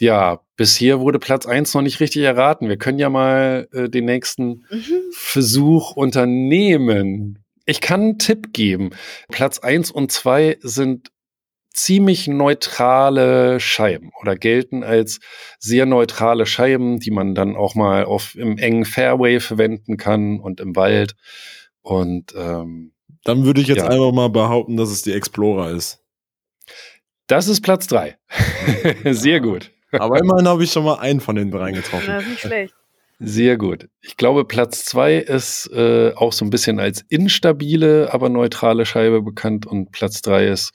[0.00, 2.68] Ja, bisher wurde Platz eins noch nicht richtig erraten.
[2.68, 5.02] Wir können ja mal äh, den nächsten mhm.
[5.12, 7.38] Versuch unternehmen.
[7.64, 8.90] Ich kann einen Tipp geben.
[9.28, 11.10] Platz eins und zwei sind
[11.72, 15.20] ziemlich neutrale Scheiben oder gelten als
[15.58, 20.60] sehr neutrale Scheiben, die man dann auch mal auf im engen Fairway verwenden kann und
[20.60, 21.14] im Wald.
[21.82, 22.93] Und ähm,
[23.24, 23.88] dann würde ich jetzt ja.
[23.88, 26.00] einfach mal behaupten, dass es die Explorer ist.
[27.26, 28.18] Das ist Platz drei.
[29.04, 29.70] Sehr gut.
[29.92, 32.06] Aber immerhin habe ich schon mal einen von den dreien getroffen.
[32.06, 32.74] Das ist nicht schlecht.
[33.20, 33.88] Sehr gut.
[34.02, 39.22] Ich glaube, Platz zwei ist äh, auch so ein bisschen als instabile, aber neutrale Scheibe
[39.22, 40.72] bekannt und Platz drei ist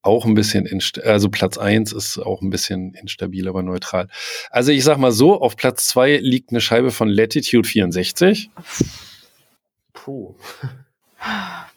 [0.00, 0.66] auch ein bisschen,
[1.04, 4.08] also Platz eins ist auch ein bisschen instabil, aber neutral.
[4.50, 8.50] Also ich sag mal so, auf Platz zwei liegt eine Scheibe von Latitude 64.
[9.92, 10.34] Puh.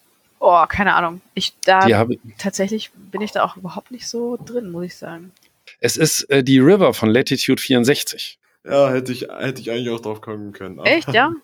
[0.47, 1.21] Oh, keine Ahnung.
[1.33, 2.05] Ich da
[2.37, 5.31] tatsächlich bin ich da auch überhaupt nicht so drin, muss ich sagen.
[5.79, 8.37] Es ist äh, die River von Latitude 64.
[8.63, 10.77] Ja, hätte ich, hätte ich eigentlich auch drauf kommen können.
[10.85, 11.31] Echt, ja?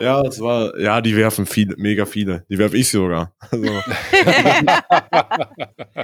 [0.00, 2.44] Ja, es war, ja, die werfen viele, mega viele.
[2.50, 3.32] Die werfe ich sogar.
[3.38, 3.64] Also,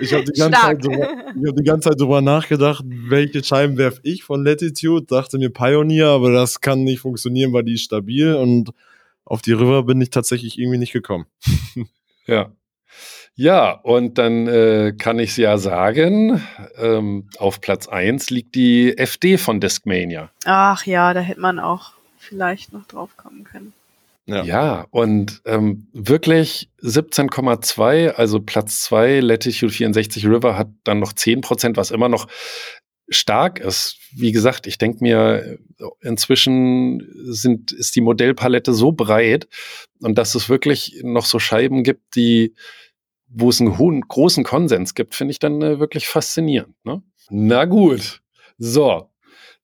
[0.01, 3.77] ich habe die, ganze Zeit drüber, ich hab die ganze Zeit drüber nachgedacht, welche Scheiben
[3.77, 5.07] werfe ich von Latitude.
[5.07, 8.71] Dachte mir Pioneer, aber das kann nicht funktionieren, weil die ist stabil und
[9.25, 11.27] auf die River bin ich tatsächlich irgendwie nicht gekommen.
[12.27, 12.53] Ja.
[13.39, 16.43] Ja, und dann äh, kann ich ja sagen,
[16.79, 20.31] ähm, auf Platz 1 liegt die FD von Discmania.
[20.47, 23.75] Ach ja, da hätte man auch vielleicht noch drauf kommen können.
[24.25, 31.13] Ja, ja und ähm, wirklich 17,2, also Platz 2, Latitude 64 River hat dann noch
[31.13, 32.29] 10 Prozent, was immer noch
[33.09, 33.99] stark ist.
[34.13, 35.59] Wie gesagt, ich denke mir,
[36.01, 39.49] inzwischen sind, ist die Modellpalette so breit
[40.01, 42.55] und dass es wirklich noch so Scheiben gibt, die,
[43.29, 46.75] wo es einen hohen, großen Konsens gibt, finde ich dann äh, wirklich faszinierend.
[46.85, 47.03] Ne?
[47.31, 48.23] Na gut.
[48.59, 49.11] So.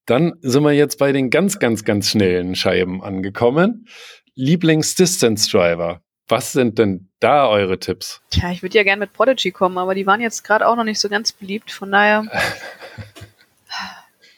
[0.05, 3.87] Dann sind wir jetzt bei den ganz, ganz, ganz schnellen Scheiben angekommen.
[4.35, 6.01] Lieblings-Distance-Driver.
[6.27, 8.21] Was sind denn da eure Tipps?
[8.29, 10.83] Tja, ich würde ja gerne mit Prodigy kommen, aber die waren jetzt gerade auch noch
[10.83, 11.71] nicht so ganz beliebt.
[11.71, 12.25] Von daher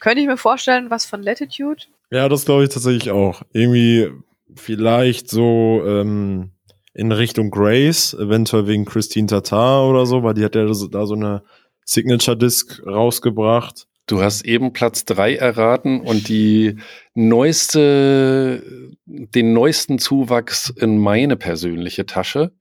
[0.06, 1.82] Könnte ich mir vorstellen, was von Latitude?
[2.12, 3.42] Ja, das glaube ich tatsächlich auch.
[3.52, 4.08] Irgendwie
[4.54, 6.52] vielleicht so ähm,
[6.94, 11.14] in Richtung Grace, eventuell wegen Christine Tatar oder so, weil die hat ja da so
[11.14, 11.42] eine
[11.84, 13.88] Signature Disc rausgebracht.
[14.06, 16.76] Du hast eben Platz drei erraten und die
[17.14, 18.62] neueste,
[19.06, 22.52] den neuesten Zuwachs in meine persönliche Tasche.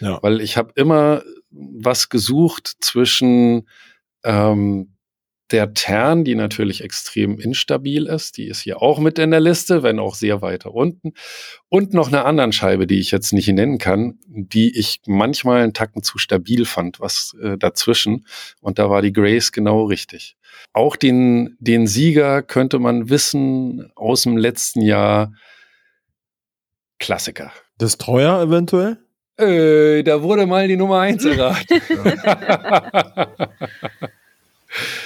[0.00, 0.18] Ja.
[0.22, 3.68] Weil ich habe immer was gesucht zwischen
[4.24, 4.95] ähm,
[5.50, 8.36] der Tern, die natürlich extrem instabil ist.
[8.36, 11.12] Die ist hier auch mit in der Liste, wenn auch sehr weiter unten.
[11.68, 15.72] Und noch eine andere Scheibe, die ich jetzt nicht nennen kann, die ich manchmal einen
[15.72, 18.26] Tacken zu stabil fand, was äh, dazwischen.
[18.60, 20.36] Und da war die Grace genau richtig.
[20.72, 25.32] Auch den, den Sieger könnte man wissen aus dem letzten Jahr.
[26.98, 27.52] Klassiker.
[27.80, 28.98] Destroyer eventuell?
[29.38, 31.80] Äh, da wurde mal die Nummer eins erraten.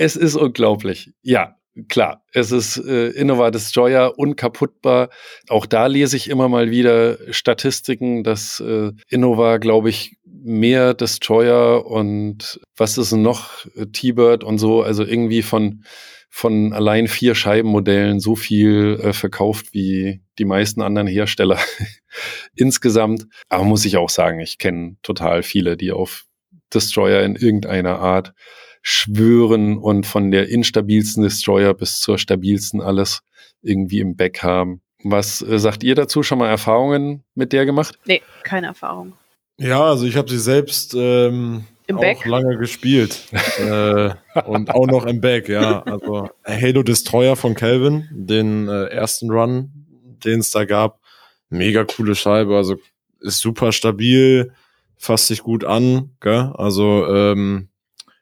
[0.00, 1.12] es ist unglaublich.
[1.20, 1.56] Ja,
[1.88, 5.10] klar, es ist äh, Innova Destroyer, unkaputtbar.
[5.48, 11.84] Auch da lese ich immer mal wieder Statistiken, dass äh, Innova, glaube ich, mehr Destroyer
[11.84, 15.84] und was ist noch, T-Bird und so, also irgendwie von
[16.32, 21.58] von allein vier Scheibenmodellen so viel äh, verkauft wie die meisten anderen Hersteller
[22.54, 23.26] insgesamt.
[23.48, 26.26] Aber muss ich auch sagen, ich kenne total viele, die auf
[26.72, 28.32] Destroyer in irgendeiner Art
[28.82, 33.22] schwören und von der instabilsten Destroyer bis zur stabilsten alles
[33.62, 34.80] irgendwie im Back haben.
[35.02, 36.22] Was äh, sagt ihr dazu?
[36.22, 37.98] Schon mal Erfahrungen mit der gemacht?
[38.04, 39.14] Nee, keine Erfahrung.
[39.58, 42.24] Ja, also ich habe sie selbst ähm, Im auch Back?
[42.24, 43.24] lange gespielt.
[43.58, 44.10] äh,
[44.46, 45.82] und auch noch im Back, ja.
[45.82, 49.70] Also Halo Destroyer von Calvin, den äh, ersten Run,
[50.24, 51.00] den es da gab.
[51.50, 52.76] Mega coole Scheibe, also
[53.20, 54.52] ist super stabil,
[54.96, 56.52] fasst sich gut an, gell?
[56.54, 57.69] Also ähm,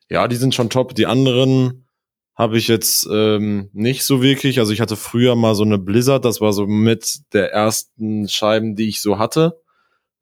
[0.08, 0.94] ja, die sind schon top.
[0.94, 1.86] Die anderen
[2.34, 4.60] habe ich jetzt ähm, nicht so wirklich.
[4.60, 8.76] Also ich hatte früher mal so eine Blizzard, das war so mit der ersten Scheiben,
[8.76, 9.60] die ich so hatte.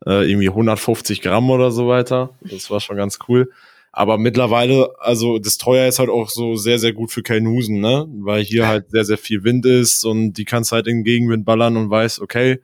[0.05, 2.31] Äh, irgendwie 150 Gramm oder so weiter.
[2.41, 3.51] Das war schon ganz cool.
[3.93, 8.07] Aber mittlerweile, also Destroyer ist halt auch so sehr, sehr gut für Kainusen, ne?
[8.19, 11.79] Weil hier halt sehr, sehr viel Wind ist und die kannst halt in Gegenwind ballern
[11.79, 12.61] und weiß, okay,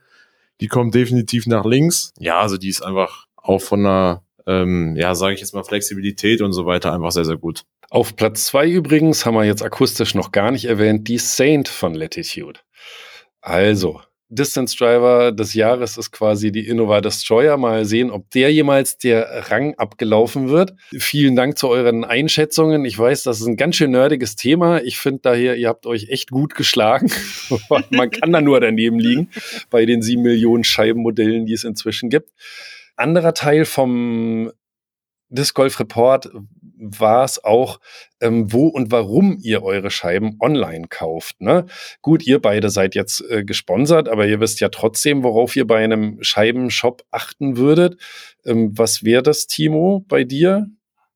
[0.61, 2.12] die kommt definitiv nach links.
[2.18, 6.40] Ja, also die ist einfach auch von einer, ähm, ja, sage ich jetzt mal, Flexibilität
[6.42, 7.62] und so weiter einfach sehr, sehr gut.
[7.90, 11.94] Auf Platz zwei übrigens haben wir jetzt akustisch noch gar nicht erwähnt, die Saint von
[11.94, 12.61] Latitude.
[13.40, 14.00] Also,
[14.33, 17.59] Distance Driver des Jahres ist quasi die Innova Destroyer.
[17.59, 20.72] Mal sehen, ob der jemals der Rang abgelaufen wird.
[20.96, 22.87] Vielen Dank zu euren Einschätzungen.
[22.87, 24.81] Ich weiß, das ist ein ganz schön nerdiges Thema.
[24.81, 27.12] Ich finde daher, ihr habt euch echt gut geschlagen.
[27.90, 29.28] Man kann da nur daneben liegen
[29.68, 32.31] bei den sieben Millionen Scheibenmodellen, die es inzwischen gibt.
[33.03, 34.53] Anderer Teil vom
[35.29, 36.31] Disc Golf Report
[36.79, 37.81] war es auch,
[38.21, 41.41] ähm, wo und warum ihr eure Scheiben online kauft.
[41.41, 41.67] Ne?
[42.01, 45.83] Gut, ihr beide seid jetzt äh, gesponsert, aber ihr wisst ja trotzdem, worauf ihr bei
[45.83, 48.01] einem Scheibenshop achten würdet.
[48.45, 50.69] Ähm, was wäre das, Timo, bei dir?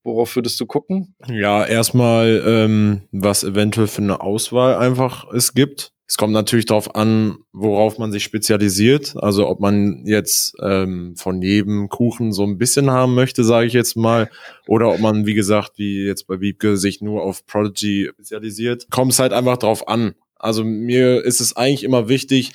[0.02, 1.16] Worauf würdest du gucken?
[1.28, 5.92] Ja, erstmal, ähm, was eventuell für eine Auswahl einfach es gibt.
[6.08, 9.14] Es kommt natürlich darauf an, worauf man sich spezialisiert.
[9.16, 13.72] Also ob man jetzt ähm, von jedem Kuchen so ein bisschen haben möchte, sage ich
[13.72, 14.30] jetzt mal,
[14.68, 18.86] oder ob man, wie gesagt, wie jetzt bei Wiebke, sich nur auf Prodigy spezialisiert.
[18.90, 20.14] Kommt es halt einfach drauf an.
[20.36, 22.52] Also mir ist es eigentlich immer wichtig,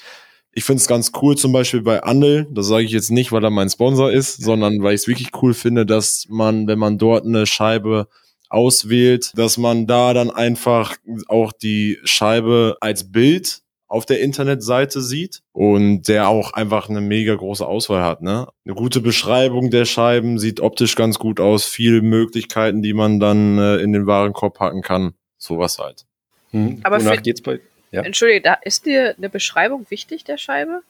[0.53, 3.43] ich finde es ganz cool, zum Beispiel bei Andel, das sage ich jetzt nicht, weil
[3.43, 6.97] er mein Sponsor ist, sondern weil ich es wirklich cool finde, dass man, wenn man
[6.97, 8.07] dort eine Scheibe
[8.51, 10.95] auswählt, dass man da dann einfach
[11.27, 17.35] auch die Scheibe als Bild auf der Internetseite sieht und der auch einfach eine mega
[17.35, 18.21] große Auswahl hat.
[18.21, 18.47] Ne?
[18.65, 23.57] Eine gute Beschreibung der Scheiben sieht optisch ganz gut aus, viele Möglichkeiten, die man dann
[23.57, 25.13] äh, in den Warenkorb packen kann.
[25.37, 26.05] Sowas halt.
[26.51, 27.59] Hm, Aber wonach für- geht's bei?
[27.91, 28.03] Ja.
[28.03, 30.81] Entschuldige, da ist dir eine Beschreibung wichtig der Scheibe?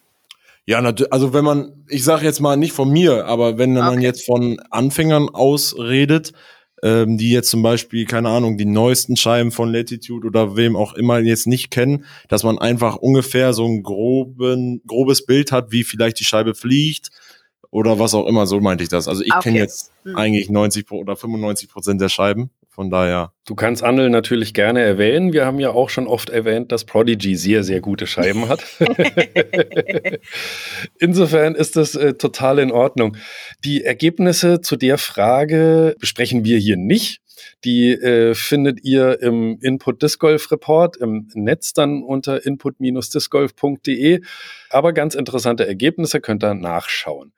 [0.67, 0.77] Ja,
[1.09, 4.03] also wenn man, ich sage jetzt mal nicht von mir, aber wenn man Okay.
[4.03, 6.33] jetzt von Anfängern aus redet,
[6.83, 10.93] ähm, die jetzt zum Beispiel, keine Ahnung, die neuesten Scheiben von Latitude oder wem auch
[10.93, 15.83] immer jetzt nicht kennen, dass man einfach ungefähr so ein groben, grobes Bild hat, wie
[15.83, 17.09] vielleicht die Scheibe fliegt
[17.69, 19.07] oder was auch immer, so meinte ich das.
[19.07, 19.43] Also ich Okay.
[19.49, 20.15] kenne jetzt Hm.
[20.15, 23.33] eigentlich 90 pro- oder 95 Prozent der Scheiben, von daher.
[23.45, 25.33] Du kannst Andel natürlich gerne erwähnen.
[25.33, 28.63] Wir haben ja auch schon oft erwähnt, dass Prodigy sehr, sehr gute Scheiben hat.
[30.99, 33.17] Insofern ist das äh, total in Ordnung.
[33.65, 37.21] Die Ergebnisse zu der Frage besprechen wir hier nicht.
[37.65, 44.21] Die äh, findet ihr im Input Disc Golf Report im Netz dann unter input-discgolf.de.
[44.69, 47.33] Aber ganz interessante Ergebnisse könnt ihr nachschauen.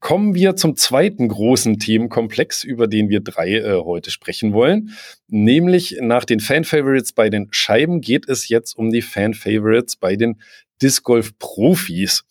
[0.00, 4.94] Kommen wir zum zweiten großen Themenkomplex, über den wir drei äh, heute sprechen wollen.
[5.28, 10.40] Nämlich nach den Fan-Favorites bei den Scheiben geht es jetzt um die Fan-Favorites bei den
[10.80, 12.24] Disc Golf Profis.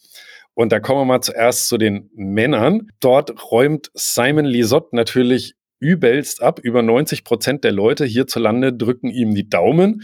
[0.55, 2.89] Und da kommen wir mal zuerst zu den Männern.
[2.99, 6.59] Dort räumt Simon Lisotte natürlich übelst ab.
[6.59, 10.03] Über 90 Prozent der Leute hierzulande drücken ihm die Daumen.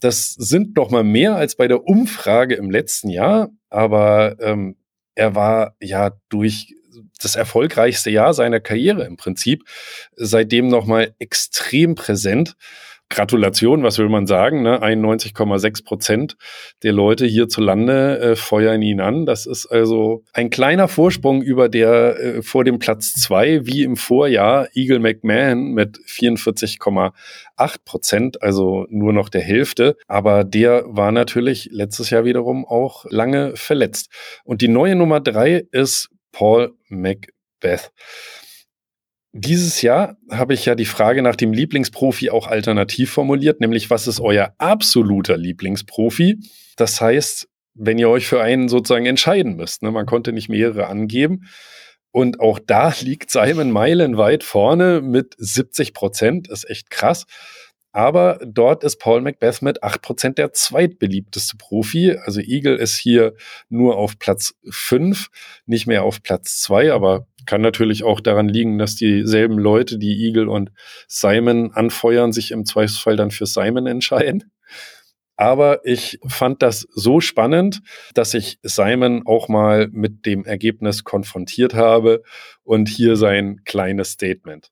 [0.00, 4.76] Das sind noch mal mehr als bei der Umfrage im letzten Jahr, aber ähm,
[5.14, 6.74] er war ja durch
[7.20, 9.64] das erfolgreichste Jahr seiner Karriere im Prinzip
[10.16, 12.56] seitdem noch mal extrem präsent
[13.08, 14.62] Gratulation, was will man sagen?
[14.62, 14.82] Ne?
[14.82, 16.36] 91,6 Prozent
[16.82, 19.26] der Leute hierzulande äh, feuern ihn an.
[19.26, 23.96] Das ist also ein kleiner Vorsprung über der äh, vor dem Platz zwei, wie im
[23.96, 27.12] Vorjahr Eagle McMahon mit 44,8
[27.84, 29.96] Prozent, also nur noch der Hälfte.
[30.08, 34.10] Aber der war natürlich letztes Jahr wiederum auch lange verletzt.
[34.42, 37.92] Und die neue Nummer drei ist Paul Macbeth.
[39.32, 44.06] Dieses Jahr habe ich ja die Frage nach dem Lieblingsprofi auch alternativ formuliert, nämlich was
[44.06, 46.38] ist euer absoluter Lieblingsprofi?
[46.76, 50.86] Das heißt, wenn ihr euch für einen sozusagen entscheiden müsst, ne, man konnte nicht mehrere
[50.86, 51.48] angeben.
[52.10, 57.26] Und auch da liegt Simon meilenweit vorne mit 70 Prozent, ist echt krass.
[57.96, 62.18] Aber dort ist Paul Macbeth mit 8% der zweitbeliebteste Profi.
[62.22, 63.32] Also Eagle ist hier
[63.70, 65.28] nur auf Platz 5,
[65.64, 70.26] nicht mehr auf Platz 2, aber kann natürlich auch daran liegen, dass dieselben Leute, die
[70.26, 70.72] Eagle und
[71.08, 74.52] Simon anfeuern, sich im Zweifelsfall dann für Simon entscheiden.
[75.36, 77.80] Aber ich fand das so spannend,
[78.12, 82.22] dass ich Simon auch mal mit dem Ergebnis konfrontiert habe
[82.62, 84.70] und hier sein kleines Statement.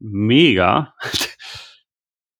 [0.00, 0.92] Mega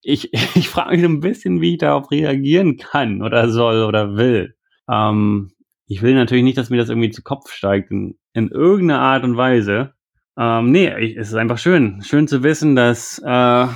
[0.08, 4.54] ich, ich frage mich ein bisschen, wie ich darauf reagieren kann oder soll oder will.
[4.90, 5.52] Ähm,
[5.86, 9.24] ich will natürlich nicht, dass mir das irgendwie zu Kopf steigt in, in irgendeiner Art
[9.24, 9.92] und Weise.
[10.38, 12.02] Ähm, nee, ich, es ist einfach schön.
[12.02, 13.66] Schön zu wissen, dass äh,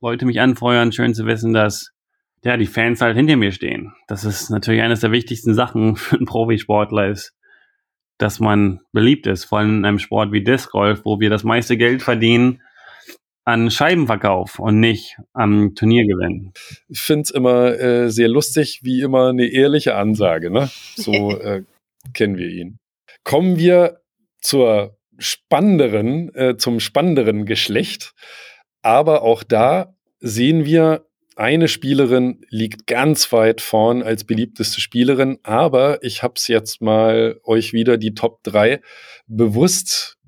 [0.00, 0.92] Leute mich anfeuern.
[0.92, 1.90] Schön zu wissen, dass
[2.44, 3.92] ja, die Fans halt hinter mir stehen.
[4.08, 7.34] Das ist natürlich eines der wichtigsten Sachen für einen Profisportler ist,
[8.18, 9.44] dass man beliebt ist.
[9.44, 12.60] Vor allem in einem Sport wie Disc Golf, wo wir das meiste Geld verdienen
[13.44, 16.52] an Scheibenverkauf und nicht am Turniergewinn.
[16.88, 20.50] Ich finde es immer äh, sehr lustig, wie immer eine ehrliche Ansage.
[20.50, 20.70] Ne?
[20.96, 21.64] So äh,
[22.14, 22.78] kennen wir ihn.
[23.24, 24.00] Kommen wir
[24.40, 28.14] zur spannenderen, äh, zum spannenderen Geschlecht.
[28.82, 35.38] Aber auch da sehen wir, eine Spielerin liegt ganz weit vorn als beliebteste Spielerin.
[35.42, 38.80] Aber ich habe es jetzt mal euch wieder die Top 3
[39.26, 40.18] bewusst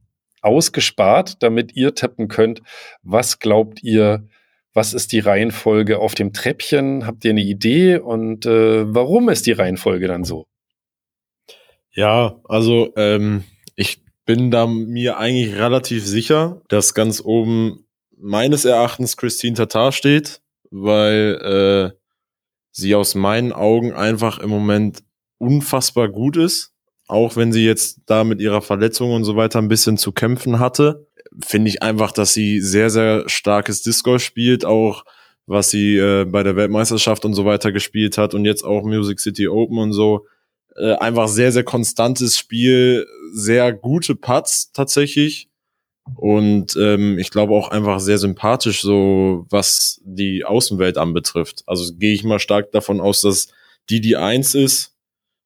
[0.45, 2.62] ausgespart, damit ihr tippen könnt,
[3.03, 4.28] was glaubt ihr,
[4.72, 7.07] was ist die Reihenfolge auf dem Treppchen?
[7.07, 10.47] Habt ihr eine Idee und äh, warum ist die Reihenfolge dann so?
[11.92, 13.45] Ja, also ähm,
[13.76, 17.86] ich bin da mir eigentlich relativ sicher, dass ganz oben
[18.16, 21.99] meines Erachtens Christine Tatar steht, weil äh,
[22.72, 25.05] sie aus meinen Augen einfach im Moment
[25.38, 26.74] unfassbar gut ist
[27.07, 30.59] auch wenn sie jetzt da mit ihrer Verletzung und so weiter ein bisschen zu kämpfen
[30.59, 31.07] hatte,
[31.45, 35.05] finde ich einfach, dass sie sehr, sehr starkes Disco spielt, auch
[35.47, 39.21] was sie äh, bei der Weltmeisterschaft und so weiter gespielt hat und jetzt auch Music
[39.21, 40.27] City Open und so.
[40.77, 45.49] Äh, einfach sehr, sehr konstantes Spiel, sehr gute Putts tatsächlich.
[46.17, 51.63] Und ähm, ich glaube auch einfach sehr sympathisch, so was die Außenwelt anbetrifft.
[51.67, 53.49] Also gehe ich mal stark davon aus, dass
[53.89, 54.93] die die Eins ist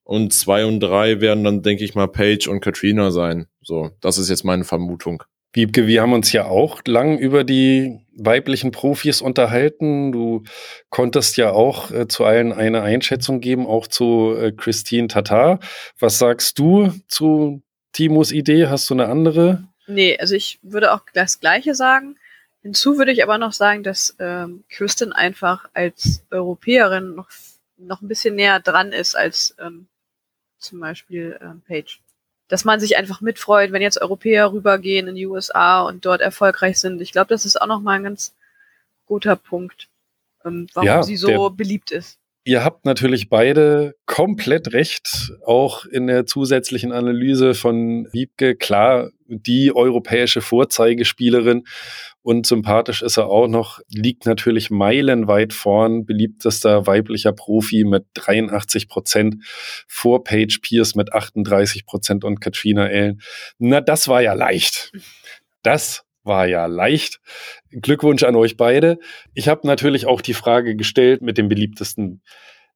[0.09, 3.47] und zwei und drei werden dann, denke ich mal, Paige und Katrina sein.
[3.61, 5.23] So, das ist jetzt meine Vermutung.
[5.53, 10.11] Wiebke, wir haben uns ja auch lang über die weiblichen Profis unterhalten.
[10.11, 10.45] Du
[10.89, 15.61] konntest ja auch äh, zu allen eine Einschätzung geben, auch zu äh, Christine Tatar.
[15.99, 17.61] Was sagst du zu
[17.93, 18.69] Timos Idee?
[18.69, 19.69] Hast du eine andere?
[19.87, 22.17] Nee, also ich würde auch das Gleiche sagen.
[22.63, 27.29] Hinzu würde ich aber noch sagen, dass ähm, Kristen einfach als Europäerin noch,
[27.77, 29.87] noch ein bisschen näher dran ist als ähm,
[30.59, 32.01] zum Beispiel ähm, Page.
[32.49, 36.79] Dass man sich einfach mitfreut, wenn jetzt Europäer rübergehen in die USA und dort erfolgreich
[36.79, 37.01] sind.
[37.01, 38.35] Ich glaube, das ist auch nochmal ein ganz
[39.07, 39.89] guter Punkt,
[40.45, 42.18] ähm, warum ja, sie so beliebt ist.
[42.49, 48.57] Ihr habt natürlich beide komplett recht, auch in der zusätzlichen Analyse von Wiebke.
[48.57, 51.65] Klar, die europäische Vorzeigespielerin
[52.23, 58.89] und sympathisch ist er auch noch, liegt natürlich meilenweit vorn, beliebtester weiblicher Profi mit 83
[58.89, 59.45] Prozent
[59.87, 63.21] vor Paige Pierce mit 38 Prozent und Katrina Allen.
[63.59, 64.93] Na, das war ja leicht.
[65.63, 67.21] Das war ja leicht.
[67.71, 68.99] Glückwunsch an euch beide.
[69.35, 72.23] Ich habe natürlich auch die Frage gestellt mit dem beliebtesten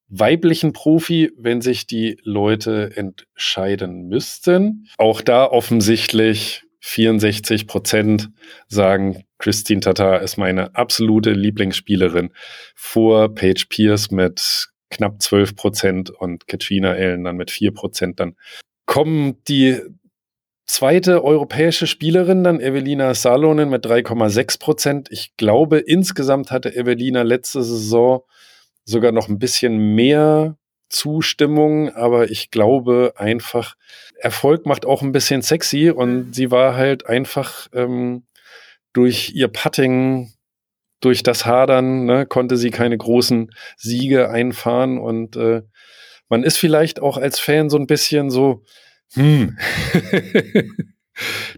[0.09, 4.88] weiblichen Profi, wenn sich die Leute entscheiden müssten.
[4.98, 8.30] Auch da offensichtlich 64 Prozent
[8.68, 12.30] sagen, Christine Tata ist meine absolute Lieblingsspielerin
[12.74, 18.20] vor Paige Pierce mit knapp 12 Prozent und Katrina Allen dann mit 4 Prozent.
[18.20, 18.36] Dann
[18.84, 19.80] kommen die
[20.66, 25.08] zweite europäische Spielerin, dann Evelina Salonen mit 3,6 Prozent.
[25.10, 28.22] Ich glaube, insgesamt hatte Evelina letzte Saison
[28.84, 30.56] sogar noch ein bisschen mehr
[30.88, 33.76] Zustimmung, aber ich glaube einfach,
[34.20, 38.24] Erfolg macht auch ein bisschen sexy und sie war halt einfach ähm,
[38.92, 40.32] durch ihr Putting
[41.00, 45.62] durch das Hadern ne, konnte sie keine großen Siege einfahren und äh,
[46.28, 48.62] man ist vielleicht auch als Fan so ein bisschen so,
[49.14, 49.58] hm,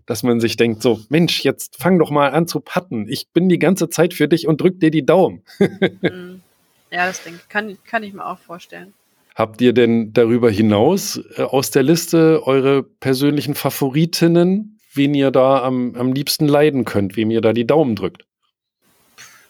[0.06, 3.08] dass man sich denkt so, Mensch, jetzt fang doch mal an zu patten.
[3.08, 5.42] Ich bin die ganze Zeit für dich und drück dir die Daumen.
[5.58, 6.42] Mhm.
[6.90, 7.48] ja, das denke ich.
[7.48, 8.92] Kann, kann ich mir auch vorstellen.
[9.34, 15.62] Habt ihr denn darüber hinaus äh, aus der Liste eure persönlichen Favoritinnen, wen ihr da
[15.62, 18.24] am, am liebsten leiden könnt, wem ihr da die Daumen drückt?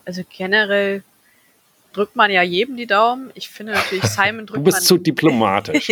[0.06, 1.02] Also generell
[1.94, 3.30] drückt man ja jedem die Daumen.
[3.34, 4.82] Ich finde natürlich, Simon drückt Du bist man.
[4.82, 5.90] zu diplomatisch.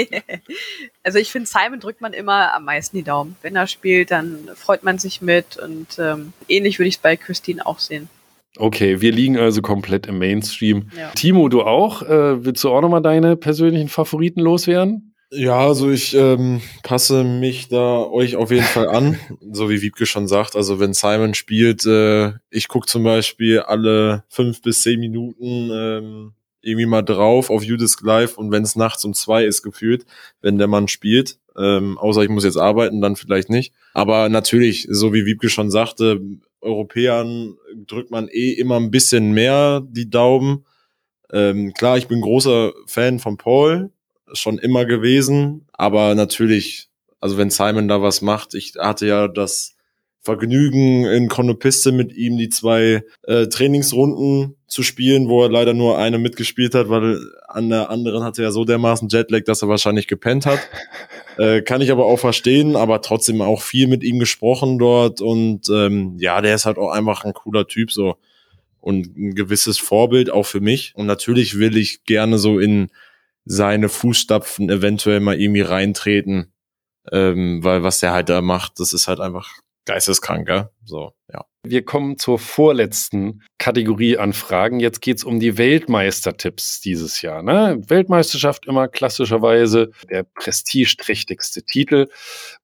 [1.02, 3.36] also ich finde, Simon drückt man immer am meisten die Daumen.
[3.42, 7.16] Wenn er spielt, dann freut man sich mit und ähm, ähnlich würde ich es bei
[7.16, 8.08] Christine auch sehen.
[8.58, 10.90] Okay, wir liegen also komplett im Mainstream.
[10.96, 11.10] Ja.
[11.12, 12.02] Timo, du auch?
[12.02, 15.11] Äh, willst du auch nochmal deine persönlichen Favoriten loswerden?
[15.34, 19.18] Ja, also ich ähm, passe mich da euch auf jeden Fall an,
[19.50, 20.56] so wie Wiebke schon sagt.
[20.56, 26.32] Also wenn Simon spielt, äh, ich gucke zum Beispiel alle fünf bis zehn Minuten ähm,
[26.60, 30.04] irgendwie mal drauf auf Judith Live und wenn es nachts um zwei ist gefühlt,
[30.42, 33.72] wenn der Mann spielt, ähm, außer ich muss jetzt arbeiten, dann vielleicht nicht.
[33.94, 36.20] Aber natürlich, so wie Wiebke schon sagte,
[36.60, 37.56] Europäern
[37.86, 40.66] drückt man eh immer ein bisschen mehr die Daumen.
[41.32, 43.90] Ähm, klar, ich bin großer Fan von Paul,
[44.34, 46.88] schon immer gewesen, aber natürlich,
[47.20, 49.74] also wenn Simon da was macht, ich hatte ja das
[50.24, 55.98] Vergnügen in Chronopiste mit ihm die zwei äh, Trainingsrunden zu spielen, wo er leider nur
[55.98, 57.18] eine mitgespielt hat, weil
[57.48, 60.60] an der anderen hatte er so dermaßen Jetlag, dass er wahrscheinlich gepennt hat.
[61.38, 65.66] Äh, kann ich aber auch verstehen, aber trotzdem auch viel mit ihm gesprochen dort und
[65.70, 68.16] ähm, ja, der ist halt auch einfach ein cooler Typ so
[68.82, 70.92] und ein gewisses Vorbild auch für mich.
[70.94, 72.90] Und natürlich will ich gerne so in
[73.44, 76.52] seine Fußstapfen eventuell mal irgendwie reintreten,
[77.10, 80.70] ähm, weil was der halt da macht, das ist halt einfach geisteskrank, gell?
[80.84, 81.44] So, ja.
[81.64, 84.80] Wir kommen zur vorletzten Kategorie an Fragen.
[84.80, 87.42] Jetzt geht's um die Weltmeistertipps dieses Jahr.
[87.42, 87.80] Ne?
[87.86, 92.08] Weltmeisterschaft immer klassischerweise der prestigeträchtigste Titel.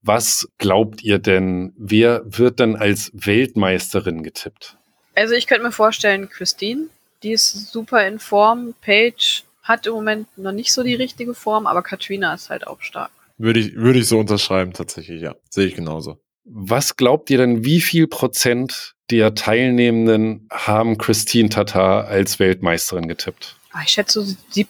[0.03, 4.76] Was glaubt ihr denn, wer wird denn als Weltmeisterin getippt?
[5.14, 6.89] Also ich könnte mir vorstellen, Christine,
[7.22, 8.74] die ist super in Form.
[8.81, 12.81] Paige hat im Moment noch nicht so die richtige Form, aber Katrina ist halt auch
[12.81, 13.11] stark.
[13.37, 15.37] Würde ich, würde ich so unterschreiben, tatsächlich, ja.
[15.51, 16.19] Sehe ich genauso.
[16.45, 23.57] Was glaubt ihr denn, wie viel Prozent der Teilnehmenden haben Christine Tatar als Weltmeisterin getippt?
[23.73, 24.69] Ah, Ich schätze so sieb,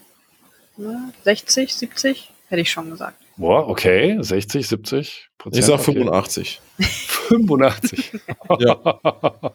[0.77, 3.17] ne, 60, 70, hätte ich schon gesagt.
[3.37, 5.61] Boah, okay, 60, 70 Prozent.
[5.61, 5.93] Ich sag okay.
[5.93, 6.61] 85.
[6.81, 8.13] 85.
[8.59, 9.01] Ja.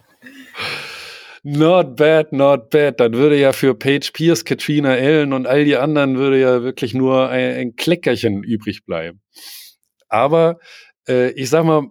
[1.44, 3.02] Not bad, not bad.
[3.02, 6.94] Dann würde ja für Paige Pierce, Katrina Allen und all die anderen würde ja wirklich
[6.94, 9.20] nur ein, ein Kleckerchen übrig bleiben.
[10.08, 10.60] Aber
[11.08, 11.89] äh, ich sag mal,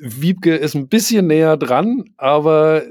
[0.00, 2.82] Wiebke ist ein bisschen näher dran, aber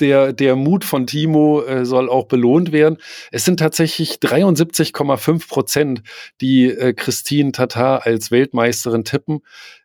[0.00, 2.98] der, der Mut von Timo äh, soll auch belohnt werden.
[3.30, 6.02] Es sind tatsächlich 73,5 Prozent,
[6.40, 9.40] die äh, Christine Tatar als Weltmeisterin tippen,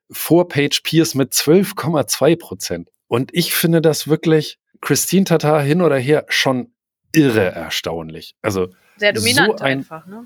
[0.09, 2.89] vor Paige Pierce mit 12,2 Prozent.
[3.07, 6.71] Und ich finde das wirklich, Christine Tatar hin oder her, schon
[7.11, 8.35] irre erstaunlich.
[8.41, 8.67] Also
[8.97, 10.25] Sehr dominant So ein- einfach, ne?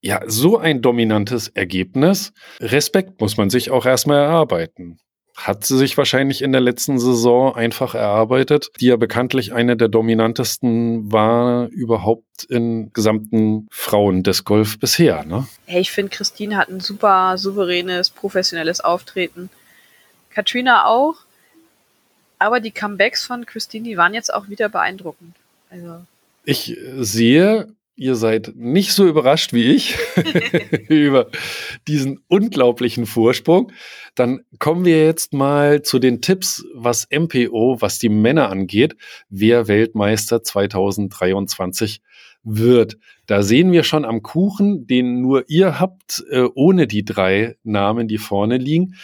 [0.00, 2.32] ja, so ein dominantes Ergebnis.
[2.60, 4.98] Respekt muss man sich auch erstmal erarbeiten.
[5.36, 9.86] Hat sie sich wahrscheinlich in der letzten Saison einfach erarbeitet, die ja bekanntlich eine der
[9.86, 15.46] dominantesten war überhaupt im gesamten Frauendisc-Golf bisher, ne?
[15.66, 19.48] Hey, ich finde, Christine hat ein super souveränes, professionelles Auftreten.
[20.30, 21.14] Katrina auch.
[22.38, 25.34] Aber die Comebacks von Christine, die waren jetzt auch wieder beeindruckend.
[25.70, 26.00] Also,
[26.44, 27.68] Ich sehe,
[27.98, 29.96] ihr seid nicht so überrascht wie ich
[30.88, 31.28] über
[31.88, 33.72] diesen unglaublichen Vorsprung.
[34.14, 38.96] Dann kommen wir jetzt mal zu den Tipps, was MPO, was die Männer angeht,
[39.28, 42.00] wer Weltmeister 2023
[42.44, 42.98] wird.
[43.26, 48.08] Da sehen wir schon am Kuchen, den nur ihr habt, äh, ohne die drei Namen,
[48.08, 48.94] die vorne liegen.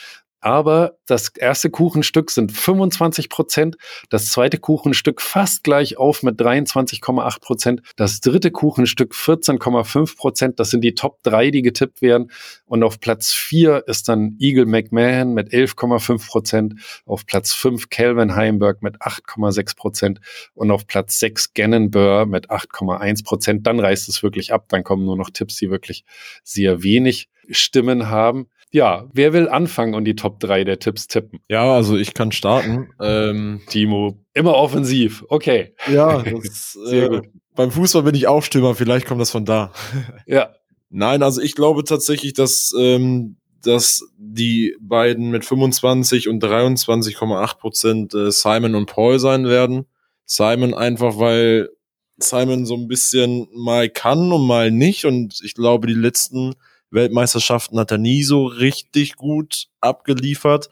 [0.44, 3.78] Aber das erste Kuchenstück sind 25 Prozent,
[4.10, 10.68] das zweite Kuchenstück fast gleich auf mit 23,8 Prozent, das dritte Kuchenstück 14,5 Prozent, das
[10.68, 12.30] sind die Top drei, die getippt werden.
[12.66, 16.74] Und auf Platz vier ist dann Eagle McMahon mit 11,5 Prozent,
[17.06, 20.20] auf Platz fünf Calvin Heimberg mit 8,6 Prozent
[20.52, 23.66] und auf Platz sechs Gannon Burr mit 8,1 Prozent.
[23.66, 26.04] Dann reißt es wirklich ab, dann kommen nur noch Tipps, die wirklich
[26.42, 28.48] sehr wenig Stimmen haben.
[28.74, 31.38] Ja, wer will anfangen und die Top 3 der Tipps tippen?
[31.48, 32.88] Ja, also ich kann starten.
[33.00, 35.24] Ähm, Timo, immer offensiv.
[35.28, 35.76] Okay.
[35.86, 37.28] ja, das, Sehr äh, gut.
[37.54, 39.72] Beim Fußball bin ich auch Stürmer, vielleicht kommt das von da.
[40.26, 40.56] Ja.
[40.90, 48.14] Nein, also ich glaube tatsächlich, dass, ähm, dass die beiden mit 25 und 23,8 Prozent
[48.14, 49.86] äh, Simon und Paul sein werden.
[50.24, 51.68] Simon einfach, weil
[52.16, 55.04] Simon so ein bisschen mal kann und mal nicht.
[55.04, 56.54] Und ich glaube, die letzten
[56.94, 60.70] Weltmeisterschaften hat er nie so richtig gut abgeliefert.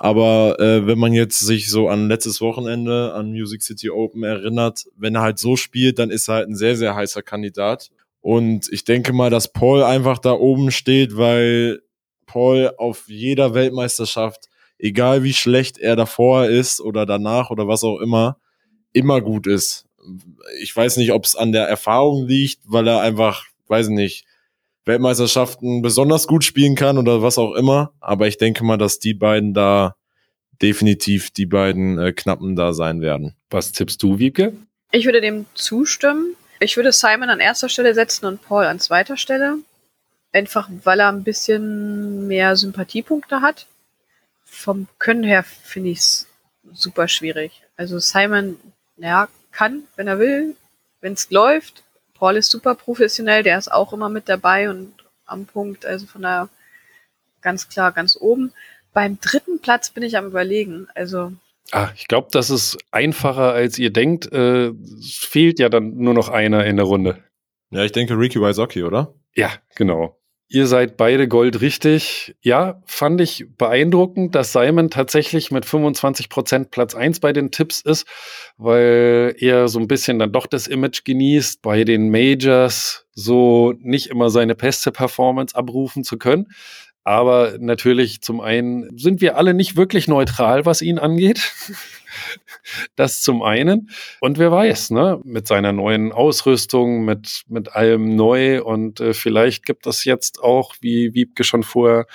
[0.00, 4.86] Aber äh, wenn man jetzt sich so an letztes Wochenende an Music City Open erinnert,
[4.96, 7.90] wenn er halt so spielt, dann ist er halt ein sehr, sehr heißer Kandidat.
[8.20, 11.80] Und ich denke mal, dass Paul einfach da oben steht, weil
[12.26, 14.48] Paul auf jeder Weltmeisterschaft,
[14.78, 18.38] egal wie schlecht er davor ist oder danach oder was auch immer,
[18.92, 19.86] immer gut ist.
[20.62, 24.27] Ich weiß nicht, ob es an der Erfahrung liegt, weil er einfach, weiß nicht,
[24.88, 27.92] Weltmeisterschaften besonders gut spielen kann oder was auch immer.
[28.00, 29.94] Aber ich denke mal, dass die beiden da
[30.60, 33.36] definitiv die beiden äh, Knappen da sein werden.
[33.50, 34.54] Was tippst du, Wiebke?
[34.90, 36.34] Ich würde dem zustimmen.
[36.60, 39.58] Ich würde Simon an erster Stelle setzen und Paul an zweiter Stelle.
[40.32, 43.66] Einfach weil er ein bisschen mehr Sympathiepunkte hat.
[44.44, 46.26] Vom Können her finde ich es
[46.72, 47.62] super schwierig.
[47.76, 48.56] Also Simon,
[48.96, 50.56] ja, kann, wenn er will,
[51.00, 51.84] wenn es läuft.
[52.18, 54.92] Paul ist super professionell, der ist auch immer mit dabei und
[55.24, 56.48] am Punkt, also von daher
[57.42, 58.52] ganz klar ganz oben.
[58.92, 60.88] Beim dritten Platz bin ich am überlegen.
[60.94, 61.32] Also
[61.70, 64.32] Ah, ich glaube, das ist einfacher, als ihr denkt.
[64.32, 67.22] Äh, es fehlt ja dann nur noch einer in der Runde.
[67.70, 69.14] Ja, ich denke Ricky Wysocki, oder?
[69.34, 70.17] Ja, genau.
[70.50, 72.34] Ihr seid beide Gold richtig.
[72.40, 77.82] Ja, fand ich beeindruckend, dass Simon tatsächlich mit 25 Prozent Platz eins bei den Tipps
[77.82, 78.06] ist,
[78.56, 84.06] weil er so ein bisschen dann doch das Image genießt, bei den Majors so nicht
[84.06, 86.46] immer seine beste Performance abrufen zu können.
[87.08, 91.40] Aber natürlich zum einen sind wir alle nicht wirklich neutral, was ihn angeht.
[92.96, 93.90] Das zum einen.
[94.20, 99.64] Und wer weiß, ne, mit seiner neuen Ausrüstung, mit, mit allem neu und äh, vielleicht
[99.64, 102.06] gibt es jetzt auch, wie Wiebke schon vorher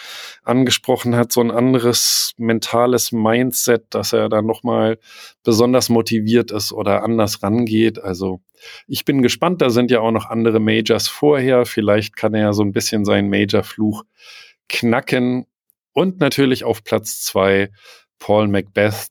[0.44, 5.00] angesprochen hat, so ein anderes mentales Mindset, dass er dann nochmal
[5.44, 8.04] besonders motiviert ist oder anders rangeht.
[8.04, 8.42] Also
[8.88, 11.66] ich bin gespannt, da sind ja auch noch andere Majors vorher.
[11.66, 14.04] Vielleicht kann er ja so ein bisschen seinen Major-Fluch
[14.70, 15.46] knacken.
[15.94, 17.70] Und natürlich auf Platz zwei
[18.20, 19.08] Paul Macbeth,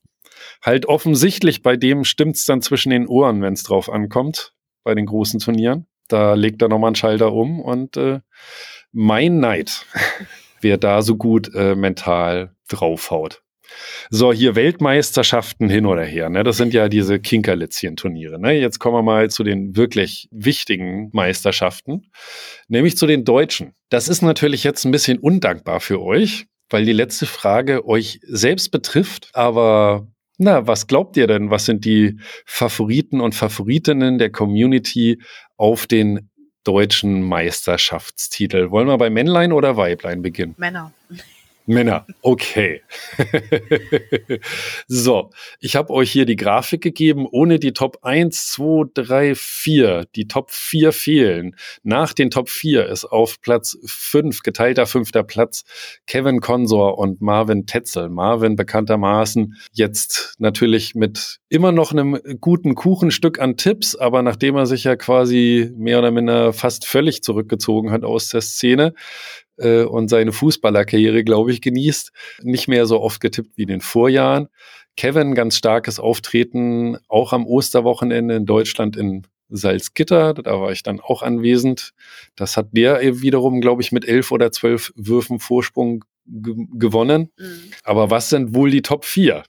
[0.63, 5.07] halt offensichtlich bei dem stimmt's dann zwischen den Ohren, wenn es drauf ankommt, bei den
[5.07, 5.87] großen Turnieren.
[6.09, 8.21] Da legt er nochmal einen Schalter um und äh,
[8.91, 9.87] mein Neid,
[10.61, 13.43] wer da so gut äh, mental draufhaut.
[14.11, 16.29] So, hier Weltmeisterschaften hin oder her.
[16.29, 16.45] Ne?
[16.45, 18.41] Das sind ja diese Kinkerlitzchen-Turniere.
[18.41, 18.53] Ne?
[18.53, 22.11] Jetzt kommen wir mal zu den wirklich wichtigen Meisterschaften,
[22.69, 23.75] nämlich zu den Deutschen.
[23.89, 28.71] Das ist natürlich jetzt ein bisschen undankbar für euch, weil die letzte Frage euch selbst
[28.71, 29.31] betrifft.
[29.33, 30.09] Aber
[30.39, 31.51] na, was glaubt ihr denn?
[31.51, 35.21] Was sind die Favoriten und Favoritinnen der Community
[35.57, 36.31] auf den
[36.65, 38.71] deutschen Meisterschaftstitel?
[38.71, 40.55] Wollen wir bei Männlein oder Weiblein beginnen?
[40.59, 40.93] Männer.
[41.73, 42.83] Männer, okay.
[44.87, 50.07] so, ich habe euch hier die Grafik gegeben, ohne die Top 1, 2, 3, 4.
[50.15, 51.57] Die Top 4 fehlen.
[51.83, 55.65] Nach den Top 4 ist auf Platz 5, geteilter fünfter Platz,
[56.07, 58.09] Kevin Consor und Marvin Tetzel.
[58.11, 64.67] Marvin bekanntermaßen jetzt natürlich mit immer noch einem guten Kuchenstück an Tipps, aber nachdem er
[64.67, 68.95] sich ja quasi mehr oder minder fast völlig zurückgezogen hat aus der Szene,
[69.63, 72.13] äh, und seine Fußballerkarriere, glaube ich, genießt.
[72.43, 74.49] Nicht mehr so oft getippt wie in den Vorjahren.
[74.97, 80.35] Kevin, ganz starkes Auftreten, auch am Osterwochenende in Deutschland in Salzgitter.
[80.35, 81.93] Da war ich dann auch anwesend.
[82.37, 87.31] Das hat der wiederum, glaube ich, mit elf oder zwölf Würfen Vorsprung gewonnen.
[87.39, 87.71] Mhm.
[87.85, 89.45] Aber was sind wohl die Top 4?